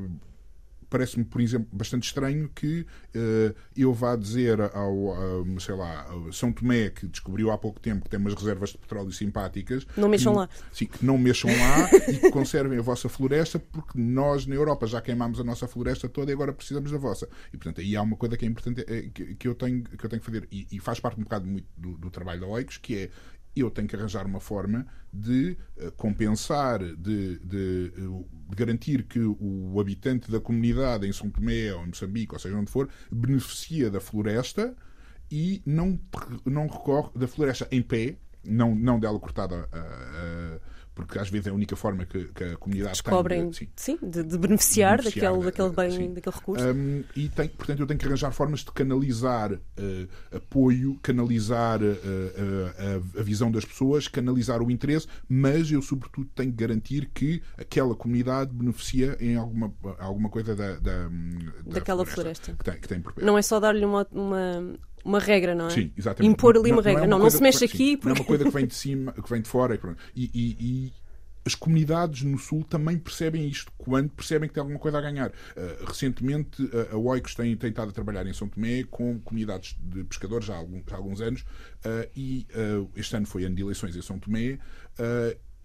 [0.89, 2.81] parece-me, por exemplo, bastante estranho que
[3.15, 5.15] uh, eu vá dizer ao,
[5.59, 9.11] sei lá, São Tomé, que descobriu há pouco tempo que tem umas reservas de petróleo
[9.11, 9.85] simpáticas.
[9.95, 10.49] Não mexam que, lá.
[10.71, 14.87] Sim, que não mexam lá e que conservem a vossa floresta, porque nós na Europa
[14.87, 17.27] já queimámos a nossa floresta toda e agora precisamos da vossa.
[17.53, 20.05] E, portanto, aí há uma coisa que é importante eh, que, que eu, tenho, que
[20.05, 22.47] eu tenho que fazer, e, e faz parte um bocado muito do, do trabalho da
[22.47, 23.09] OICOS, que é
[23.55, 28.25] eu tenho que arranjar uma forma de uh, compensar, de, de, de,
[28.55, 32.71] garantir que o habitante da comunidade em São Tomé ou em Moçambique, ou seja onde
[32.71, 34.75] for, beneficia da floresta
[35.31, 35.99] e não,
[36.45, 40.61] não recorre da floresta em pé, não, não dela cortada uh,
[41.05, 43.97] porque às vezes é a única forma que, que a comunidade Descobrem, tem de, sim,
[44.01, 46.13] de, de, beneficiar, beneficiar daquele, daquele bem, sim.
[46.13, 46.65] daquele recurso.
[46.65, 51.85] Um, e tem, portanto, eu tenho que arranjar formas de canalizar uh, apoio, canalizar uh,
[51.85, 57.41] uh, a, visão das pessoas, canalizar o interesse, mas eu, sobretudo, tenho que garantir que
[57.57, 61.09] aquela comunidade beneficia em alguma, alguma coisa da, da, da
[61.65, 62.79] daquela floresta, floresta.
[62.79, 65.69] Que, tem, que tem Não é só dar-lhe uma, uma uma regra, não é?
[65.69, 66.31] Sim, exatamente.
[66.31, 67.05] Impor ali uma regra.
[67.07, 67.97] Não, é uma não, não se mexe que, aqui.
[67.97, 68.09] Porque...
[68.09, 69.79] Não é uma coisa que vem de cima, que vem de fora.
[70.15, 70.93] E, e, e,
[71.45, 75.29] as comunidades no Sul também percebem isto, quando percebem que tem alguma coisa a ganhar.
[75.29, 79.75] Uh, recentemente, uh, a OICOS tem, tem estado a trabalhar em São Tomé com comunidades
[79.81, 82.45] de pescadores há, algum, há alguns anos, uh, e
[82.95, 84.59] este ano foi ano de eleições em São Tomé,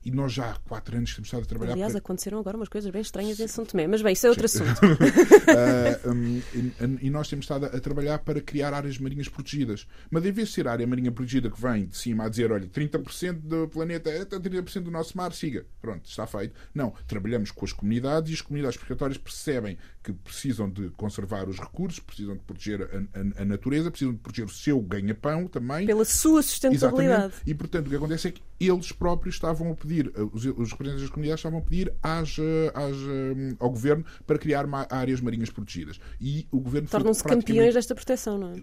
[0.04, 1.72] e nós já há quatro anos temos estado a trabalhar.
[1.72, 1.98] Aliás, para...
[1.98, 4.80] aconteceram agora umas coisas bem estranhas em São Tomé, mas bem, isso é outro assunto.
[4.84, 9.86] uh, um, e, e, nós temos estado a, trabalhar para criar áreas marinhas protegidas.
[10.10, 12.52] Mas em vez de ser a área marinha protegida que vem de cima a dizer,
[12.52, 15.64] olha, 30% do planeta é 30% do nosso mar, siga.
[15.80, 16.54] Pronto, está feito.
[16.74, 21.58] Não, trabalhamos com as comunidades e as comunidades pescatórias percebem que precisam de conservar os
[21.58, 25.86] recursos, precisam de proteger a, a, a natureza, precisam de proteger o seu ganha-pão também.
[25.86, 27.04] Pela sua sustentabilidade.
[27.04, 27.50] Exatamente.
[27.50, 30.72] E, portanto, o que acontece é que eles próprios estavam a pedir, eh, os, os
[30.72, 35.22] representantes das comunidades estavam a pedir às, eh, às, eh, ao governo para criar áreas
[35.22, 35.98] marinhas protegidas.
[36.20, 37.46] E o governo Tornam-se praticamente...
[37.46, 38.62] campeões desta proteção, não é?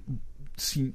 [0.62, 0.94] sim,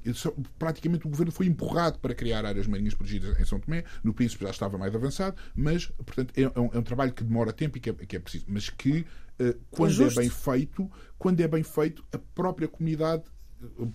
[0.57, 3.83] praticamente o governo foi empurrado para criar áreas marinhas protegidas em São Tomé.
[4.03, 7.23] No Príncipe já estava mais avançado, mas, portanto, é, é, um, é um, trabalho que
[7.23, 8.45] demora tempo e que é, que é preciso.
[8.47, 9.05] Mas que,
[9.69, 13.23] quando é, é bem feito, quando é bem feito, a própria comunidade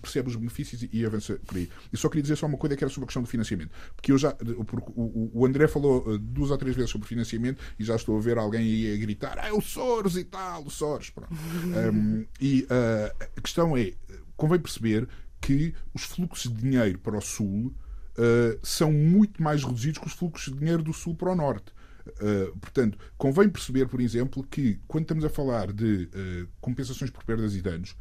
[0.01, 1.69] percebe os benefícios e avança por aí.
[1.91, 3.71] E só queria dizer só uma coisa que era sobre a questão do financiamento.
[3.95, 7.83] Porque eu já, porque o, André falou eh, duas ou três vezes sobre financiamento e
[7.83, 10.69] já estou a ver alguém aí a gritar ah, é o Soros e tal, o
[10.69, 11.09] Soros.
[11.09, 11.33] Pronto.
[11.33, 13.93] um, e uh, a questão é,
[14.35, 15.07] convém perceber
[15.39, 17.73] que os fluxos de dinheiro para o Sul
[18.17, 21.71] uh, são muito mais reduzidos que os fluxos de dinheiro do Sul para o Norte.
[22.05, 27.23] Uh, portanto, convém perceber, por exemplo, que quando estamos a falar de uh, compensações por
[27.23, 27.95] perdas e danos,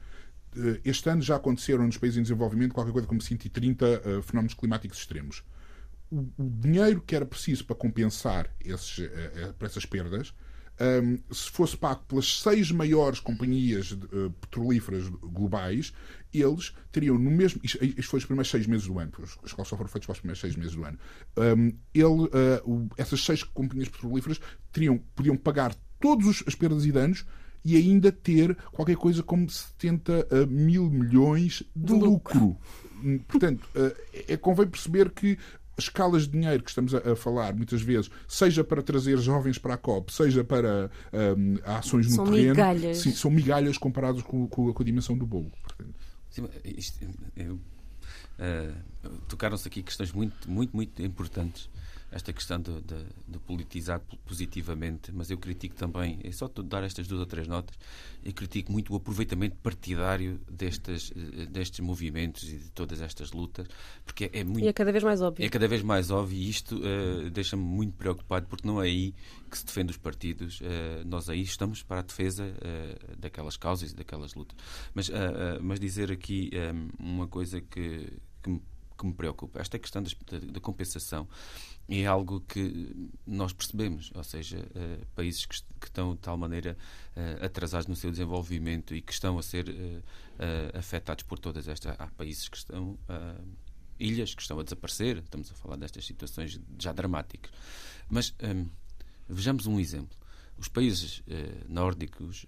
[0.56, 4.54] eh, este ano já aconteceram nos países em desenvolvimento qualquer coisa como 130 uh, fenómenos
[4.54, 5.42] climáticos extremos.
[6.10, 10.34] O, o, dinheiro que era preciso para compensar esses, uh, para essas perdas,
[10.80, 15.92] um, se fosse pago pelas seis maiores companhias uh, petrolíferas globais,
[16.32, 17.60] eles teriam no mesmo.
[17.62, 20.12] Isto, isto foi os primeiros seis meses do ano, os, os só foram feitos para
[20.12, 20.98] os primeiros seis meses do ano.
[21.36, 22.30] Um, ele,
[22.64, 24.40] o, essas seis companhias petrolíferas
[24.72, 27.24] teriam, podiam pagar todas as perdas e danos
[27.64, 32.56] e ainda ter qualquer coisa como 70 uh, mil milhões de lucro.
[33.02, 33.94] Hum, portanto, uh,
[34.28, 35.38] é, convém perceber que
[35.78, 39.74] escalas de dinheiro que estamos a, a, falar, muitas vezes, seja para trazer jovens para
[39.74, 42.98] a COP, seja para um, ações no são terreno, migalhas.
[42.98, 45.50] Sim, são migalhas comparadas com, com, com a dimensão do bolo.
[46.30, 47.04] Sim, isto,
[47.36, 51.68] eu, uh, tocaram-se aqui questões muito, muito, muito importantes
[52.12, 57.08] esta questão de, de, de, politizar positivamente, mas eu critico também, é só dar estas
[57.08, 57.76] duas ou três notas,
[58.22, 63.66] eu critico muito o aproveitamento partidário destes, eh, destes movimentos e de todas estas lutas,
[64.04, 64.64] porque é muito...
[64.64, 65.44] E é cada vez mais óbvio.
[65.44, 69.14] É cada vez mais óbvio e isto uh, deixa-me muito preocupado, porque não é aí
[69.50, 70.64] que se defende os partidos, uh,
[71.06, 74.56] nós aí estamos para a defesa uh, daquelas causas e daquelas lutas.
[74.94, 75.10] Mas,
[75.60, 76.50] mas dizer aqui
[77.00, 78.60] um, uma coisa que, que me
[79.02, 79.60] que me preocupa.
[79.60, 81.28] Esta questão da, compensação
[82.00, 86.76] é algo que nós percebemos, ou seja, uh, países que, que, estão de tal maneira
[87.14, 91.94] uh, atrasados no seu desenvolvimento e que estão a ser uh, afetados por todas estas.
[91.98, 92.98] Há países que estão.
[93.98, 97.52] ilhas que estão a desaparecer, estamos a falar destas situações já dramáticas.
[98.08, 98.66] Mas um,
[99.28, 100.16] vejamos um exemplo.
[100.56, 101.22] Os países
[101.68, 102.46] nórdicos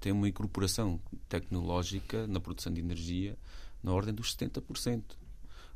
[0.00, 3.36] têm uma incorporação tecnológica na produção de energia
[3.82, 5.02] na ordem dos 70%.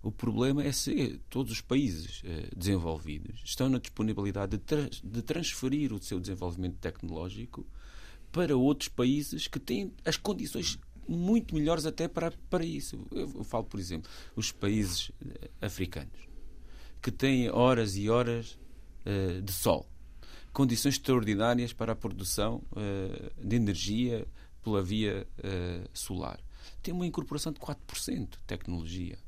[0.03, 5.22] O problema é se todos os países eh, desenvolvidos estão na disponibilidade de, tra de,
[5.22, 7.64] transferir o seu desenvolvimento tecnológico
[8.32, 10.76] para outros países que têm as condições
[11.07, 13.07] muito melhores até para, para isso.
[13.12, 16.28] Eu, falo, por exemplo, os países eh, africanos,
[17.00, 18.59] que têm horas e horas
[19.05, 19.86] eh, de sol,
[20.53, 22.62] condições extraordinárias para a produção
[23.42, 24.26] de energia
[24.62, 25.26] pela via
[25.94, 26.38] solar.
[26.82, 29.18] Tem uma incorporação de 4% de tecnologia.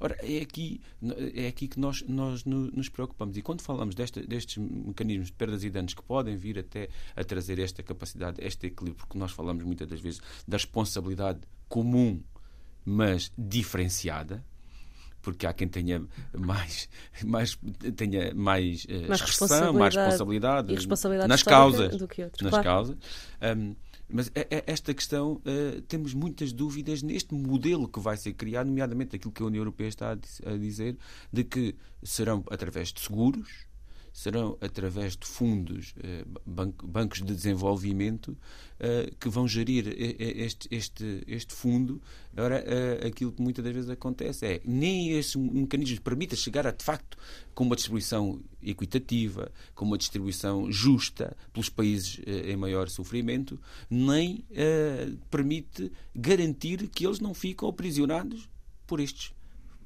[0.00, 0.80] Ora, é aqui,
[1.34, 3.36] é aqui que nós, nós nos preocupamos.
[3.36, 7.24] E quando falamos desta, destes mecanismos de perdas e danos que podem vir até a
[7.24, 12.22] trazer esta capacidade, este equilíbrio, porque nós falamos muitas das vezes da responsabilidade comum,
[12.84, 14.44] mas diferenciada,
[15.22, 16.02] porque há quem tenha
[16.36, 16.88] mais,
[17.24, 17.58] mais,
[17.96, 21.96] tenha mais, uh, mais expressão, mais responsabilidade, responsabilidade nas causas.
[21.96, 22.64] Do que outros, nas claro.
[22.64, 22.96] causas.
[23.56, 23.74] Um,
[24.12, 28.66] mas é, é, esta questão, uh, temos muitas dúvidas neste modelo que vai ser criado,
[28.66, 30.96] nomeadamente aquilo que a União Europeia está a dizer,
[31.32, 33.66] de que serão através de seguros,
[34.12, 36.24] serão através de fundos, eh,
[36.84, 38.36] bancos de desenvolvimento,
[38.78, 42.00] eh, que vão gerir este, este, este fundo.
[42.36, 46.70] Ora, eh, aquilo que muitas das vezes acontece é nem esses mecanismos permitem chegar a,
[46.70, 47.16] de facto,
[47.54, 53.60] com uma distribuição equitativa, com uma distribuição justa pelos países em maior sofrimento,
[53.90, 54.44] nem
[55.30, 58.48] permite garantir que eles não ficam aprisionados
[58.86, 59.32] por estes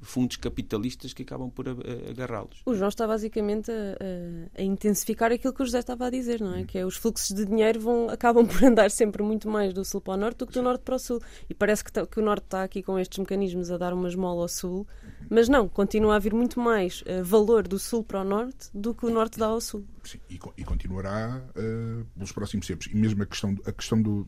[0.01, 1.65] fundos capitalistas que acabam por
[2.09, 2.61] agarrá-los.
[2.65, 6.55] O João está basicamente a, a, intensificar aquilo que o José estava a dizer, não
[6.55, 6.63] é?
[6.63, 10.01] Que é os fluxos de dinheiro vão, acabam por andar sempre muito mais do sul
[10.01, 11.21] para o norte do que do norte para o sul.
[11.49, 14.07] E parece que, tá, que o norte está aqui com estes mecanismos a dar uma
[14.07, 14.87] esmola ao sul,
[15.29, 18.93] mas não, continua a haver muito mais uh, valor do sul para o norte do
[18.93, 19.83] que o norte dá ao sul.
[20.07, 22.87] Sim, e, e continuará uh, pelos próximos tempos.
[22.87, 24.25] E mesmo a questão, a questão do.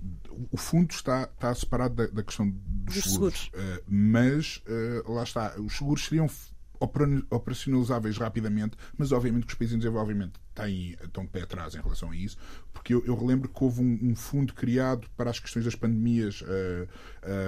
[0.52, 3.50] O fundo está, está separado da, da questão dos, dos seguros.
[3.54, 3.80] seguros.
[3.80, 4.62] Uh, mas
[5.08, 6.28] lá está, os seguros seriam
[7.30, 11.82] operacionalizáveis rapidamente, mas obviamente que os países em desenvolvimento têm, estão de pé atrás em
[11.82, 12.38] relação a isso,
[12.74, 16.42] porque eu, eu relembro que houve um, um, fundo criado para as questões das pandemias,
[16.42, 16.88] uh,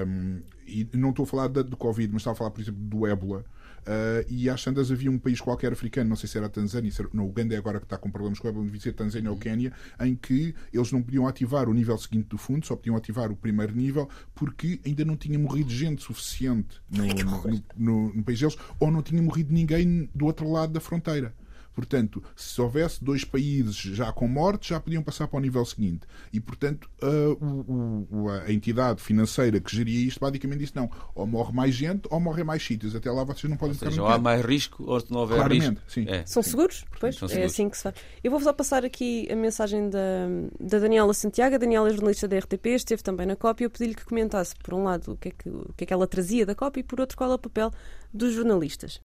[0.07, 2.81] um, ehm, e não estou a falar do Covid, mas estava a falar, por exemplo,
[2.81, 3.45] do ébola,
[3.81, 6.91] Uh, e às tantas havia um país qualquer africano, não sei se era a Tanzânia,
[6.91, 8.93] se era, não, Uganda é agora que está com problemas com o Ebola, devia ser
[8.93, 12.75] Tanzânia ou Quénia, em que eles não podiam ativar o nível seguinte do fundo, só
[12.75, 18.13] podiam ativar o primeiro nível, porque ainda não tinha morrido gente suficiente no, no, no,
[18.13, 21.33] no país deles, ou não tinha morrido ninguém do outro lado da fronteira.
[21.73, 26.01] Portanto, se houvesse dois países já com morte, já podiam passar para o nível seguinte.
[26.31, 31.73] E, portanto, a, a entidade financeira que geria isto basicamente disse: não, ou morre mais
[31.73, 32.95] gente ou morrem mais sítios.
[32.95, 35.37] Até lá vocês não podem ou seja, ou há mais risco ou se não houver
[35.37, 35.91] Claramente, risco.
[35.91, 36.05] Sim.
[36.07, 36.25] É.
[36.25, 36.85] São seguros?
[36.99, 37.53] Pois, São é seguros.
[37.53, 37.95] assim que se faz.
[38.23, 40.27] Eu vou só passar aqui a mensagem da,
[40.59, 41.55] da Daniela Santiago.
[41.55, 43.65] A Daniela é jornalista da RTP, esteve também na cópia.
[43.65, 45.93] Eu pedi-lhe que comentasse, por um lado, o que, é que, o que é que
[45.93, 47.71] ela trazia da cópia e, por outro, qual é o papel
[48.13, 48.99] dos jornalistas.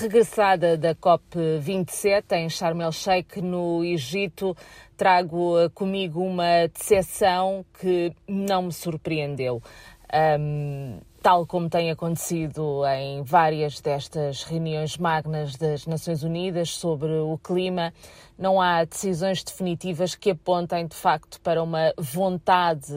[0.00, 4.56] Regressada da COP27 em Sharm el-Sheikh, no Egito,
[4.96, 9.60] trago eh, comigo uma decepção que não me surpreendeu.
[10.38, 17.36] Um, tal como tem acontecido em várias destas reuniões magnas das Nações Unidas sobre o
[17.38, 17.92] clima,
[18.38, 22.94] não há decisões definitivas que apontem de facto para uma vontade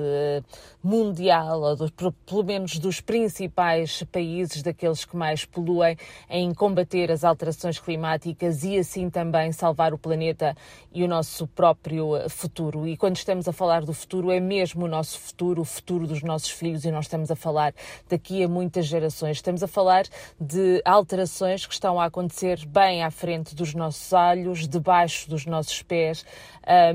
[0.84, 5.98] mundial, ou pelo menos dos principais países, daqueles que mais poluem,
[6.30, 10.56] em combater as alterações climáticas e assim também salvar o planeta
[10.94, 12.88] e o nosso próprio futuro.
[12.88, 16.22] E quando estamos a falar do futuro, é mesmo o nosso futuro, o futuro dos
[16.22, 17.74] nossos filhos, e nós estamos a falar
[18.12, 19.38] daqui a muitas gerações.
[19.38, 20.06] Estamos a falar
[20.40, 25.82] de alterações que estão a acontecer bem à frente dos nossos olhos, debaixo dos nossos
[25.82, 26.26] pés,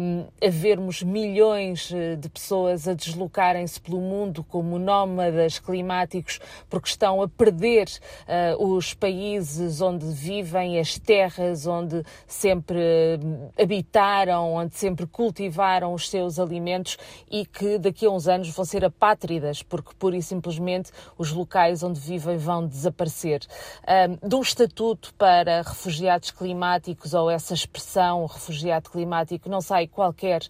[0.00, 6.38] um, a vermos milhões eh, de pessoas a deslocarem-se pelo mundo como nómadas climáticos
[6.70, 7.88] porque estão a perder
[8.58, 13.18] uh, os países onde vivem, as terras onde sempre
[13.60, 16.96] habitaram, onde sempre cultivaram os seus alimentos
[17.30, 21.82] e que daqui a uns anos vão ser apátridas porque pura e simplesmente os locais
[21.82, 23.40] onde vivem vão desaparecer.
[23.86, 30.42] Um, estatuto para refugiados climáticos ou essa expressão refugiado climático não sai qualquer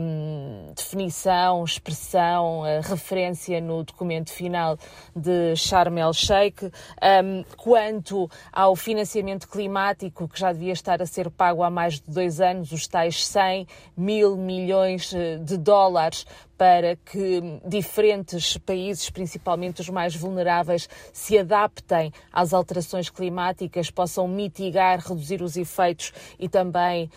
[0.00, 4.78] um, definição, expressão, uh, referência no documento final
[5.14, 6.64] de Sharm el-Sheikh.
[6.64, 12.10] Um, quanto ao financiamento climático, que já devia estar a ser pago há mais de
[12.10, 13.66] dois anos, os tais 100
[13.96, 16.26] mil milhões eh, de dólares
[16.58, 24.98] para que diferentes países, principalmente os mais vulneráveis, se adaptem às alterações climáticas, possam mitigar,
[24.98, 27.08] reduzir os efeitos e também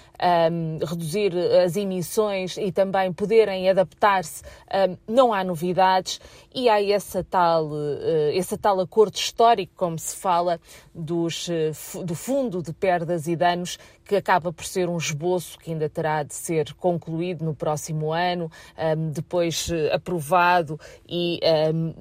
[0.52, 1.34] um, reduzir
[1.66, 4.44] as emissões e também poderem adaptar-se.
[4.72, 6.22] Um, não há novidades
[6.54, 10.60] e há essa tal, uh, esse tal acordo histórico, como se fala,
[10.94, 15.72] dos, uh, do Fundo de Perdas e Danos, que acaba por ser um esboço que
[15.72, 18.52] ainda terá de ser concluído no próximo ano,
[19.14, 21.40] depois uh, aprovado e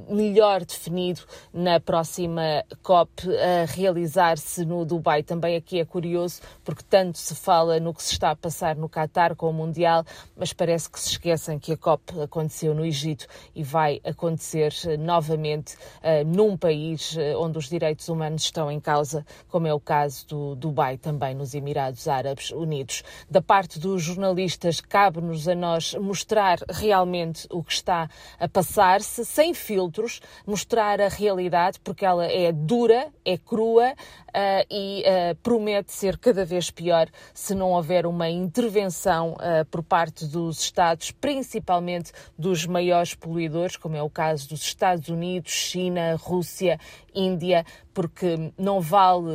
[0.08, 1.22] melhor definido
[1.52, 5.22] na próxima COP a realizar-se no Dubai.
[5.22, 8.88] Também aqui é curioso, porque tanto se fala no que se está a passar no
[8.88, 10.04] Qatar com o Mundial,
[10.36, 14.98] mas parece que se esquecem que a COP aconteceu no Egito e vai acontecer uh,
[14.98, 20.26] novamente uh, num país onde os direitos humanos estão em causa, como é o caso
[20.26, 23.02] do Dubai, também nos Emirados Emirados Árabes Unidos.
[23.28, 29.52] Da parte dos jornalistas, cabe-nos a nós mostrar realmente o que está a passar-se, sem
[29.52, 36.18] filtros, mostrar a realidade, porque ela é dura, é crua uh, e uh, promete ser
[36.18, 42.66] cada vez pior se não houver uma intervenção uh, por parte dos Estados, principalmente dos
[42.66, 46.78] maiores poluidores, como é o caso dos Estados Unidos, China, Rússia,
[47.14, 49.30] Índia, porque não vale,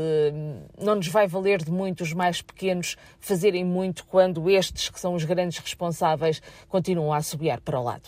[0.79, 5.13] não nos vai valer de muito os mais pequenos fazerem muito quando estes, que são
[5.13, 8.03] os grandes responsáveis, continuam a assobiar para o lado.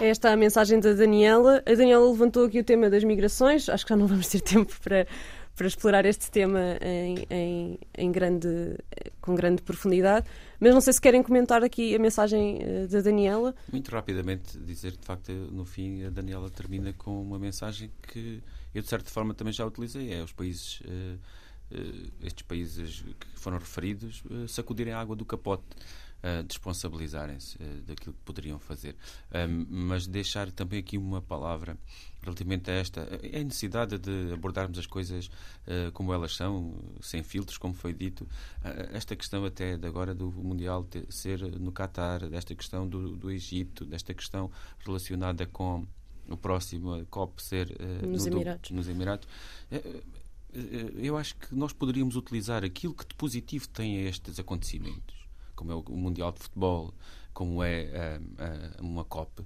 [0.00, 1.62] Esta é a mensagem da Daniela.
[1.66, 3.68] A Daniela levantou aqui o tema das migrações.
[3.68, 5.06] Acho que já não vamos ter tempo para
[5.54, 8.76] para explorar este tema em, em, em, grande,
[9.20, 10.26] com grande profundidade.
[10.58, 13.54] Mas não sei se querem comentar aqui a mensagem uh, da Daniela.
[13.70, 18.42] Muito rapidamente dizer, de facto, no fim, a Daniela termina com uma mensagem que
[18.74, 20.12] eu, de certa forma, também já utilizei.
[20.12, 21.18] É os países, uh,
[21.72, 25.64] uh, estes países que foram referidos, sacudirem a água do capote
[26.22, 28.96] uh, responsabilizarem-se uh, daquilo que poderiam fazer.
[29.32, 31.76] Um, mas deixar também aqui uma palavra
[32.22, 37.22] relativamente a esta é a necessidade de abordarmos as coisas uh, como elas são, sem
[37.22, 38.28] filtros, como foi dito.
[38.92, 43.30] Esta questão até de agora do Mundial ter, ser no Qatar, desta questão do, do
[43.30, 44.50] Egito, desta questão
[44.84, 45.86] relacionada com
[46.28, 48.70] o próximo COP ser uh, nos, no, Emirados.
[48.70, 49.28] nos Emirados.
[50.96, 55.21] Eu acho que nós poderíamos utilizar aquilo que de positivo tem a estes acontecimentos
[55.62, 56.92] como é o Mundial de Futebol,
[57.32, 59.42] como é uh, uh, uma COP,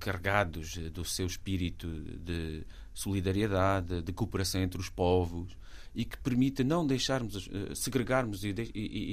[0.00, 5.56] carregados do seu espírito de solidariedade, de cooperação entre os povos
[5.94, 8.52] e que permita não deixarmos, eh, segregarmos e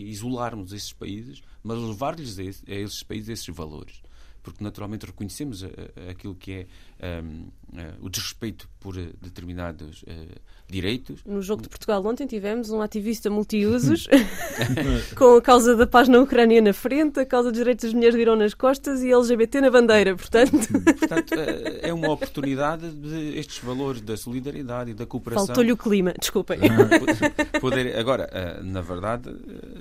[0.09, 4.01] isolarmos esses países, mas levar-lhes a, a esses países esses valores
[4.41, 6.51] porque naturalmente reconhecemos eh, eh, aquilo que
[6.99, 10.05] é um, ehm, o desrespeito por determinados uh,
[10.67, 11.21] direitos.
[11.25, 14.07] No jogo de Portugal ontem tivemos um ativista multiusos
[15.15, 18.15] com a causa da paz na Ucrânia na frente, a causa dos direitos das mulheres
[18.15, 20.51] viram nas costas e LGBT na bandeira, portanto...
[20.71, 21.33] portanto,
[21.81, 25.47] é uma oportunidade de estes valores da solidariedade e da cooperação...
[25.47, 26.59] Faltou-lhe o clima, desculpem.
[27.59, 29.29] Poder, agora, na verdade,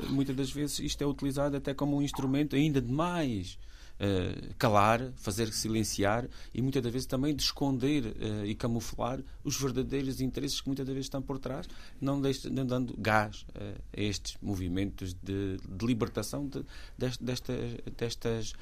[0.08, 3.58] muitas das vezes isto é utilizado até como um instrumento ainda de mais
[4.00, 9.60] uh, calar, fazer silenciar e muitas das vezes também de esconder uh, e camuflar os
[9.60, 11.66] verdadeiros interesses que muitas das vezes estão por trás,
[12.00, 16.64] não, deixe, não dando gás uh, a estes movimentos de, de libertação de,
[16.96, 17.54] deste, desta,
[17.96, 18.52] destas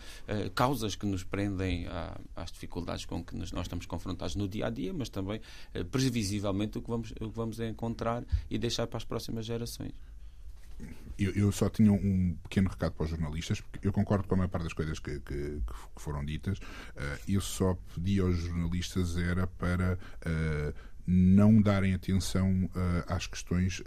[0.55, 4.71] causas que nos prendem à, às dificuldades com que nós estamos confrontados no dia a
[4.71, 5.41] dia, mas também
[5.91, 9.93] previsivelmente o que vamos, o que vamos encontrar e deixar para as próximas gerações
[11.19, 14.39] eu, eu, só tinha um pequeno recado para os jornalistas, porque eu concordo com a
[14.39, 15.61] maior parte das coisas que, que,
[15.95, 16.59] que foram ditas.
[16.59, 20.75] Uh, eu só pedi aos jornalistas era para uh,
[21.07, 23.83] não darem atenção uh, às questões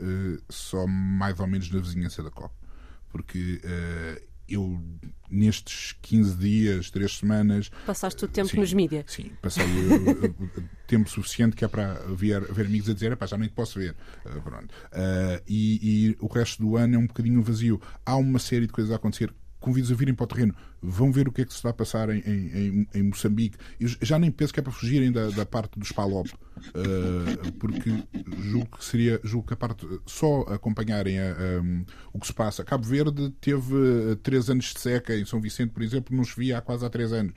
[0.48, 2.54] só mais ou menos na vizinhança da COP.
[3.10, 3.62] Porque
[4.50, 4.82] eu
[5.30, 7.70] nestes 15 dias, 3 semanas.
[7.86, 9.06] Passaste o tempo sim, nos mídias.
[9.08, 9.64] Sim, passei
[10.88, 13.96] tempo suficiente que é para ver, ver amigos a dizer, já nem te posso ver.
[14.26, 14.74] Uh, pronto.
[14.92, 17.80] Uh, e, e, o resto do ano é um bocadinho vazio.
[18.06, 21.28] Há uma série de coisas a acontecer convido-os a virem para o terreno, vão ver
[21.28, 23.58] o que é que se está a passar em, em, em Moçambique.
[23.80, 27.92] Eu já nem penso que é para fugirem da, da parte dos Palop, uh, porque
[28.40, 32.64] julgo que seria, julgo que a parte, só acompanharem a, um, o que se passa.
[32.64, 36.62] Cabo Verde teve três anos de seca, em São Vicente, por exemplo, não chovia há
[36.62, 37.34] quase há três anos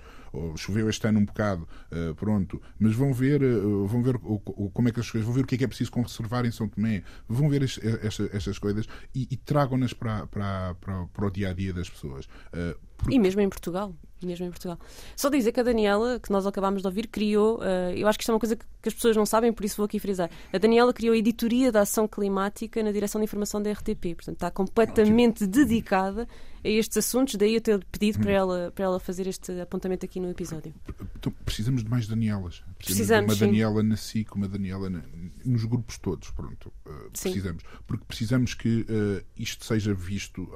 [0.56, 4.70] choveu este ano um bocado, uh, pronto, mas vão ver, uh, vão ver o, o,
[4.70, 6.50] como é que as coisas, vão ver o que é que é preciso conservar em
[6.50, 11.50] São Tomé, vão ver estas coisas e, e tragam-nas para, para, para, para, o dia
[11.50, 12.26] a dia das pessoas.
[12.26, 13.14] Uh, porque...
[13.14, 14.78] E mesmo em Portugal mesmo em Portugal.
[15.16, 17.60] Só dizer que a Daniela, que nós acabámos de ouvir, criou,
[17.92, 19.76] eu acho que isto é uma coisa que, que, as pessoas não sabem, por isso
[19.76, 20.30] vou aqui frisar.
[20.52, 24.36] A Daniela criou a editoria da ação climática na direção de informação da RTP, portanto
[24.36, 26.28] está completamente dedicada
[26.64, 30.20] a estes assuntos, daí eu ter pedido para, ela, para ela fazer este apontamento aqui
[30.20, 30.74] no episódio.
[31.16, 32.62] Então, precisamos de mais Danielas.
[32.78, 35.02] Precisamos, precisamos de uma Daniela na SIC, uma Daniela na,
[35.44, 36.72] nos grupos todos, pronto.
[36.86, 37.62] Uh, precisamos.
[37.86, 40.48] Porque precisamos que uh, isto seja visto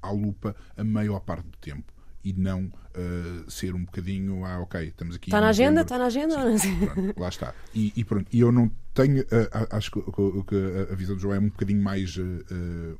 [0.00, 1.92] à lupa a maior parte do tempo
[2.24, 5.30] e não uh, ser um bocadinho, ah, ok, estamos aqui.
[5.30, 5.80] Está na agenda?
[5.82, 6.58] Está na agenda?
[6.58, 7.54] Sim, pronto, lá está.
[7.74, 9.26] E, e, pronto, e eu não tenho, uh,
[9.70, 12.16] acho que, que, a visão do João é um bocadinho mais.
[12.16, 12.98] Uh,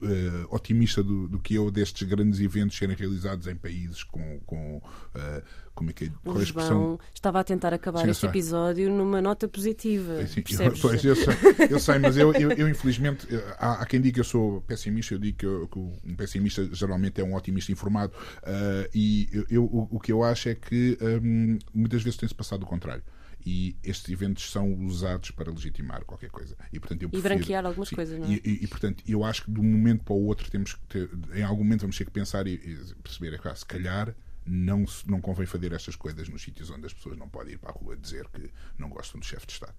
[0.00, 4.40] uh, otimista do, do, que eu destes grandes eventos serem realizados em países com.
[4.46, 5.42] com uh,
[5.74, 6.10] como é que é?
[6.24, 10.26] O João estava a tentar acabar Sim, este episódio numa nota positiva.
[10.26, 11.34] Sim, eu, pois, eu, sei,
[11.70, 13.26] eu sei, mas eu, eu, eu infelizmente,
[13.58, 16.66] há, há, quem diga que eu sou pessimista, eu digo que, eu, que um pessimista
[16.72, 20.96] geralmente é um otimista informado, uh, e eu, o, o, que eu acho é que
[21.22, 23.02] um, muitas vezes tem-se passado o contrário
[23.46, 26.56] e estes eventos são usados para legitimar qualquer coisa.
[26.72, 28.30] E, portanto, eu prefiro, e branquear algumas sim, coisas, não é?
[28.30, 30.80] E, e, e, portanto, eu acho que de um momento para o outro temos que
[30.86, 34.12] ter, em algum momento vamos ter que pensar e, e perceber, é que se calhar
[34.44, 37.70] não, não convém fazer estas coisas nos sítios onde as pessoas não podem ir para
[37.70, 39.74] a rua dizer que não gostam do chefe de Estado.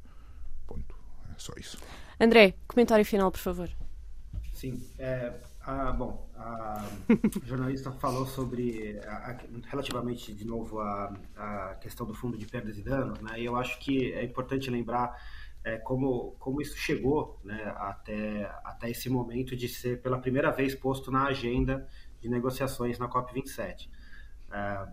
[0.65, 0.95] Ponto.
[1.29, 1.77] É só isso.
[2.17, 3.69] André, comentário final, por favor.
[4.53, 4.81] Sim.
[4.97, 5.33] É,
[5.69, 6.81] ah, bom, a
[7.43, 9.37] jornalista falou sobre, a, a,
[9.67, 13.37] relativamente de novo, a, a, questão do fundo de perdas e danos, né?
[13.37, 15.21] E eu acho que é importante lembrar
[15.65, 20.73] é, como, como isso chegou né, até, até esse momento de ser pela primeira vez
[20.73, 21.85] posto na agenda
[22.21, 23.89] de negociações na COP27.
[24.49, 24.87] É,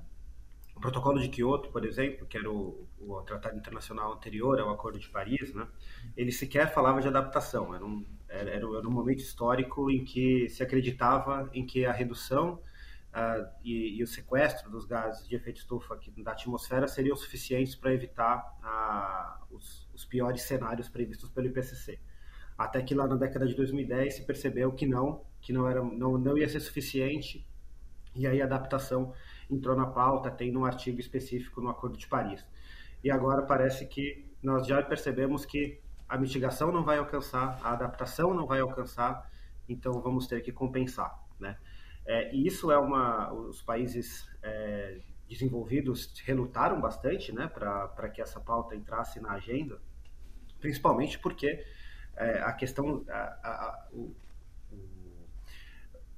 [0.77, 4.99] O protocolo de Kyoto, por exemplo, que era o, o tratado internacional anterior ao Acordo
[4.99, 5.67] de Paris, né,
[6.17, 7.75] ele sequer falava de adaptação.
[7.75, 12.61] Era um, era, era um momento histórico em que se acreditava em que a redução
[13.15, 17.93] uh, e, e, o sequestro dos gases de efeito estufa da atmosfera seriam suficientes para
[17.93, 21.99] evitar uh, os, os, piores cenários previstos pelo IPCC.
[22.59, 26.19] Até que lá na década de 2010 se percebeu que não, que não, era, não,
[26.19, 27.47] não ia ser suficiente,
[28.15, 29.13] e aí a adaptação
[29.51, 32.45] entrou na pauta, tem um artigo específico no Acordo de Paris.
[33.03, 38.35] E agora parece que nós já percebemos que a mitigação não vai alcançar, a adaptação
[38.35, 39.31] não vai alcançar,
[39.69, 41.57] então vamos ter que compensar, né?
[42.07, 43.33] É, e isso é uma.
[43.33, 49.81] Os países é, desenvolvidos relutaram bastante né, para que essa pauta entrasse na agenda,
[50.61, 51.65] principalmente porque
[52.17, 53.05] é, a questão.
[53.09, 53.89] A, a,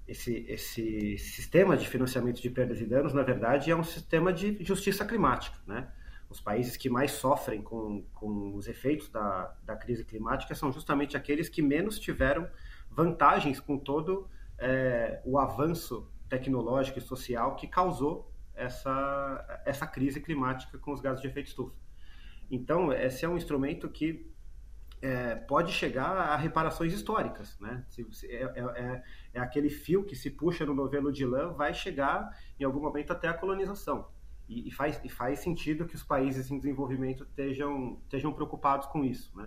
[0.06, 4.62] esse, esse sistema de financiamento de perdas e danos, na verdade, é um sistema de
[4.62, 5.56] justiça climática.
[5.66, 5.88] Né?
[6.28, 11.16] Os países que mais sofrem com, com os efeitos da, da crise climática são justamente
[11.16, 12.48] aqueles que menos tiveram
[12.90, 14.28] vantagens com todo
[14.58, 21.20] é, o avanço tecnológico e social que causou essa, essa crise climática com os gases
[21.20, 21.74] de efeito estufa.
[22.50, 24.32] Então, esse é um instrumento que
[25.02, 27.58] é, pode chegar a reparações históricas.
[27.60, 27.84] Né?
[27.88, 29.02] Se, se, é,
[29.36, 33.12] é, aquele fio que se puxa no novelo de lã, vai chegar em algum momento
[33.12, 34.08] até a colonização.
[34.48, 39.04] E, e, faz, e faz sentido que os países em desenvolvimento estejam, estejam preocupados com
[39.04, 39.36] isso.
[39.36, 39.46] Né?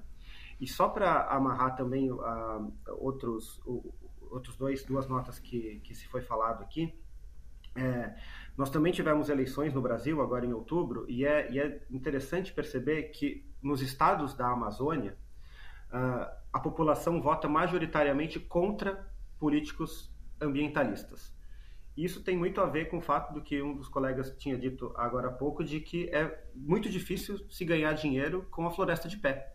[0.62, 3.60] E só para amarrar também uh, outros,
[4.30, 6.94] outros dois, duas notas que, que se foi falado aqui.
[7.76, 8.16] É,
[8.56, 13.04] nós também tivemos eleições no Brasil agora em outubro e é, e é interessante perceber
[13.10, 15.16] que nos estados da Amazônia
[15.92, 19.09] uh, a população vota majoritariamente contra
[19.40, 20.12] políticos
[20.42, 21.34] ambientalistas.
[21.98, 24.94] Isso tem muito a ver com o fato do que um dos colegas tinha dito
[24.96, 29.18] agora há pouco, de que é muito difícil se ganhar dinheiro com a floresta de
[29.18, 29.54] pé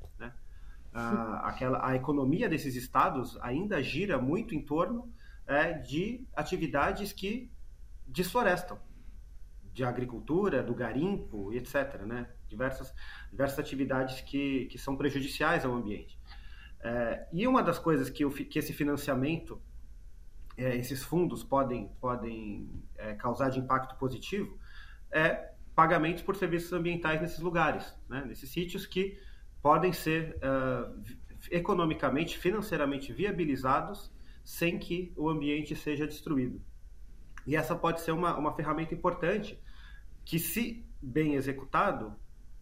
[0.95, 5.13] a, aquela, a economia desses estados ainda gira muito em torno
[5.45, 7.51] é, de atividades que
[8.07, 8.79] desflorestam,
[9.73, 12.03] de agricultura, do garimpo e etc.
[12.07, 12.29] Né?
[12.47, 12.95] Diversas,
[13.31, 16.19] diversas atividades que, que são prejudiciais ao ambiente.
[16.81, 19.61] É, e uma das coisas que, que esse financiamento,
[20.57, 24.59] é, esses fundos podem, podem é, causar de impacto positivo
[25.11, 28.25] é pagamentos por serviços ambientais nesses lugares, né?
[28.27, 29.19] nesses sítios que
[29.63, 31.03] podem ser uh,
[31.51, 34.13] economicamente, financeiramente viabilizados
[34.45, 36.61] sem que o ambiente seja destruído.
[37.47, 39.59] E essa pode ser uma, uma ferramenta importante
[40.25, 42.15] que, se bem executado,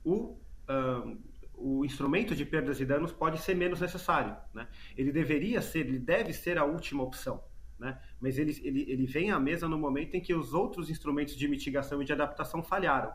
[0.05, 0.39] o,
[0.69, 1.19] uh,
[1.55, 4.37] o instrumento de perdas e danos pode ser menos necessário.
[4.55, 4.69] Né?
[4.97, 7.43] Ele deveria ser, ele deve ser a última opção.
[7.83, 8.01] Né?
[8.21, 11.49] Mas ele, ele, ele vem à mesa no momento em que os outros instrumentos de
[11.49, 13.13] mitigação e de adaptação falharam.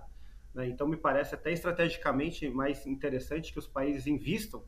[0.53, 0.67] Né?
[0.67, 4.61] Então, me parece até estrategicamente mais interessante que os países invistam,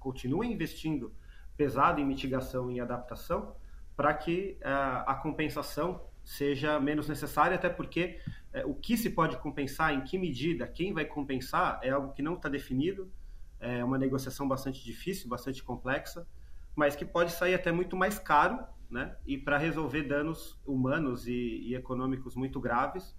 [0.00, 1.12] continuem investindo
[1.58, 3.54] pesado em mitigação e adaptação,
[3.94, 8.18] para que uh, a compensação seja menos necessária, até porque
[8.54, 12.22] uh, o que se pode compensar, em que medida, quem vai compensar, é algo que
[12.22, 13.12] não está definido,
[13.60, 16.26] é uma negociação bastante difícil, bastante complexa,
[16.74, 18.64] mas que pode sair até muito mais caro,
[18.94, 19.16] né?
[19.26, 21.32] E para resolver danos humanos e,
[21.66, 23.12] e econômicos muito graves,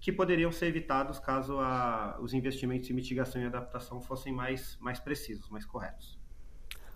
[0.00, 5.00] que poderiam ser evitados caso a, os investimentos em mitigação e adaptação fossem mais, mais
[5.00, 6.16] precisos, mais corretos.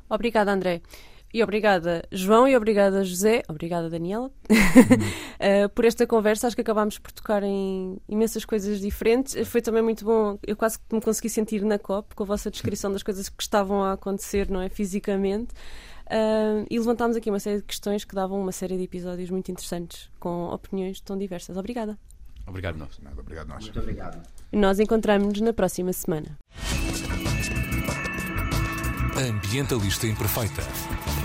[0.08, 0.82] Obrigada, André.
[1.34, 6.46] E obrigada, João, e obrigada, José, obrigada, Daniela, uh, por esta conversa.
[6.46, 9.48] Acho que acabámos por tocar em imensas coisas diferentes.
[9.48, 12.50] Foi também muito bom, eu quase que me consegui sentir na COP com a vossa
[12.50, 14.68] descrição das coisas que estavam a acontecer, não é?
[14.68, 15.54] Fisicamente.
[16.12, 19.50] Uh, e levantámos aqui uma série de questões que davam uma série de episódios muito
[19.50, 21.56] interessantes, com opiniões tão diversas.
[21.56, 21.98] Obrigada.
[22.46, 22.98] Obrigado, nós.
[23.02, 23.64] Nada, obrigado, nós.
[23.64, 24.22] Muito obrigado.
[24.52, 26.38] Nós encontramos-nos na próxima semana.
[29.16, 31.21] Ambientalista Imperfeita.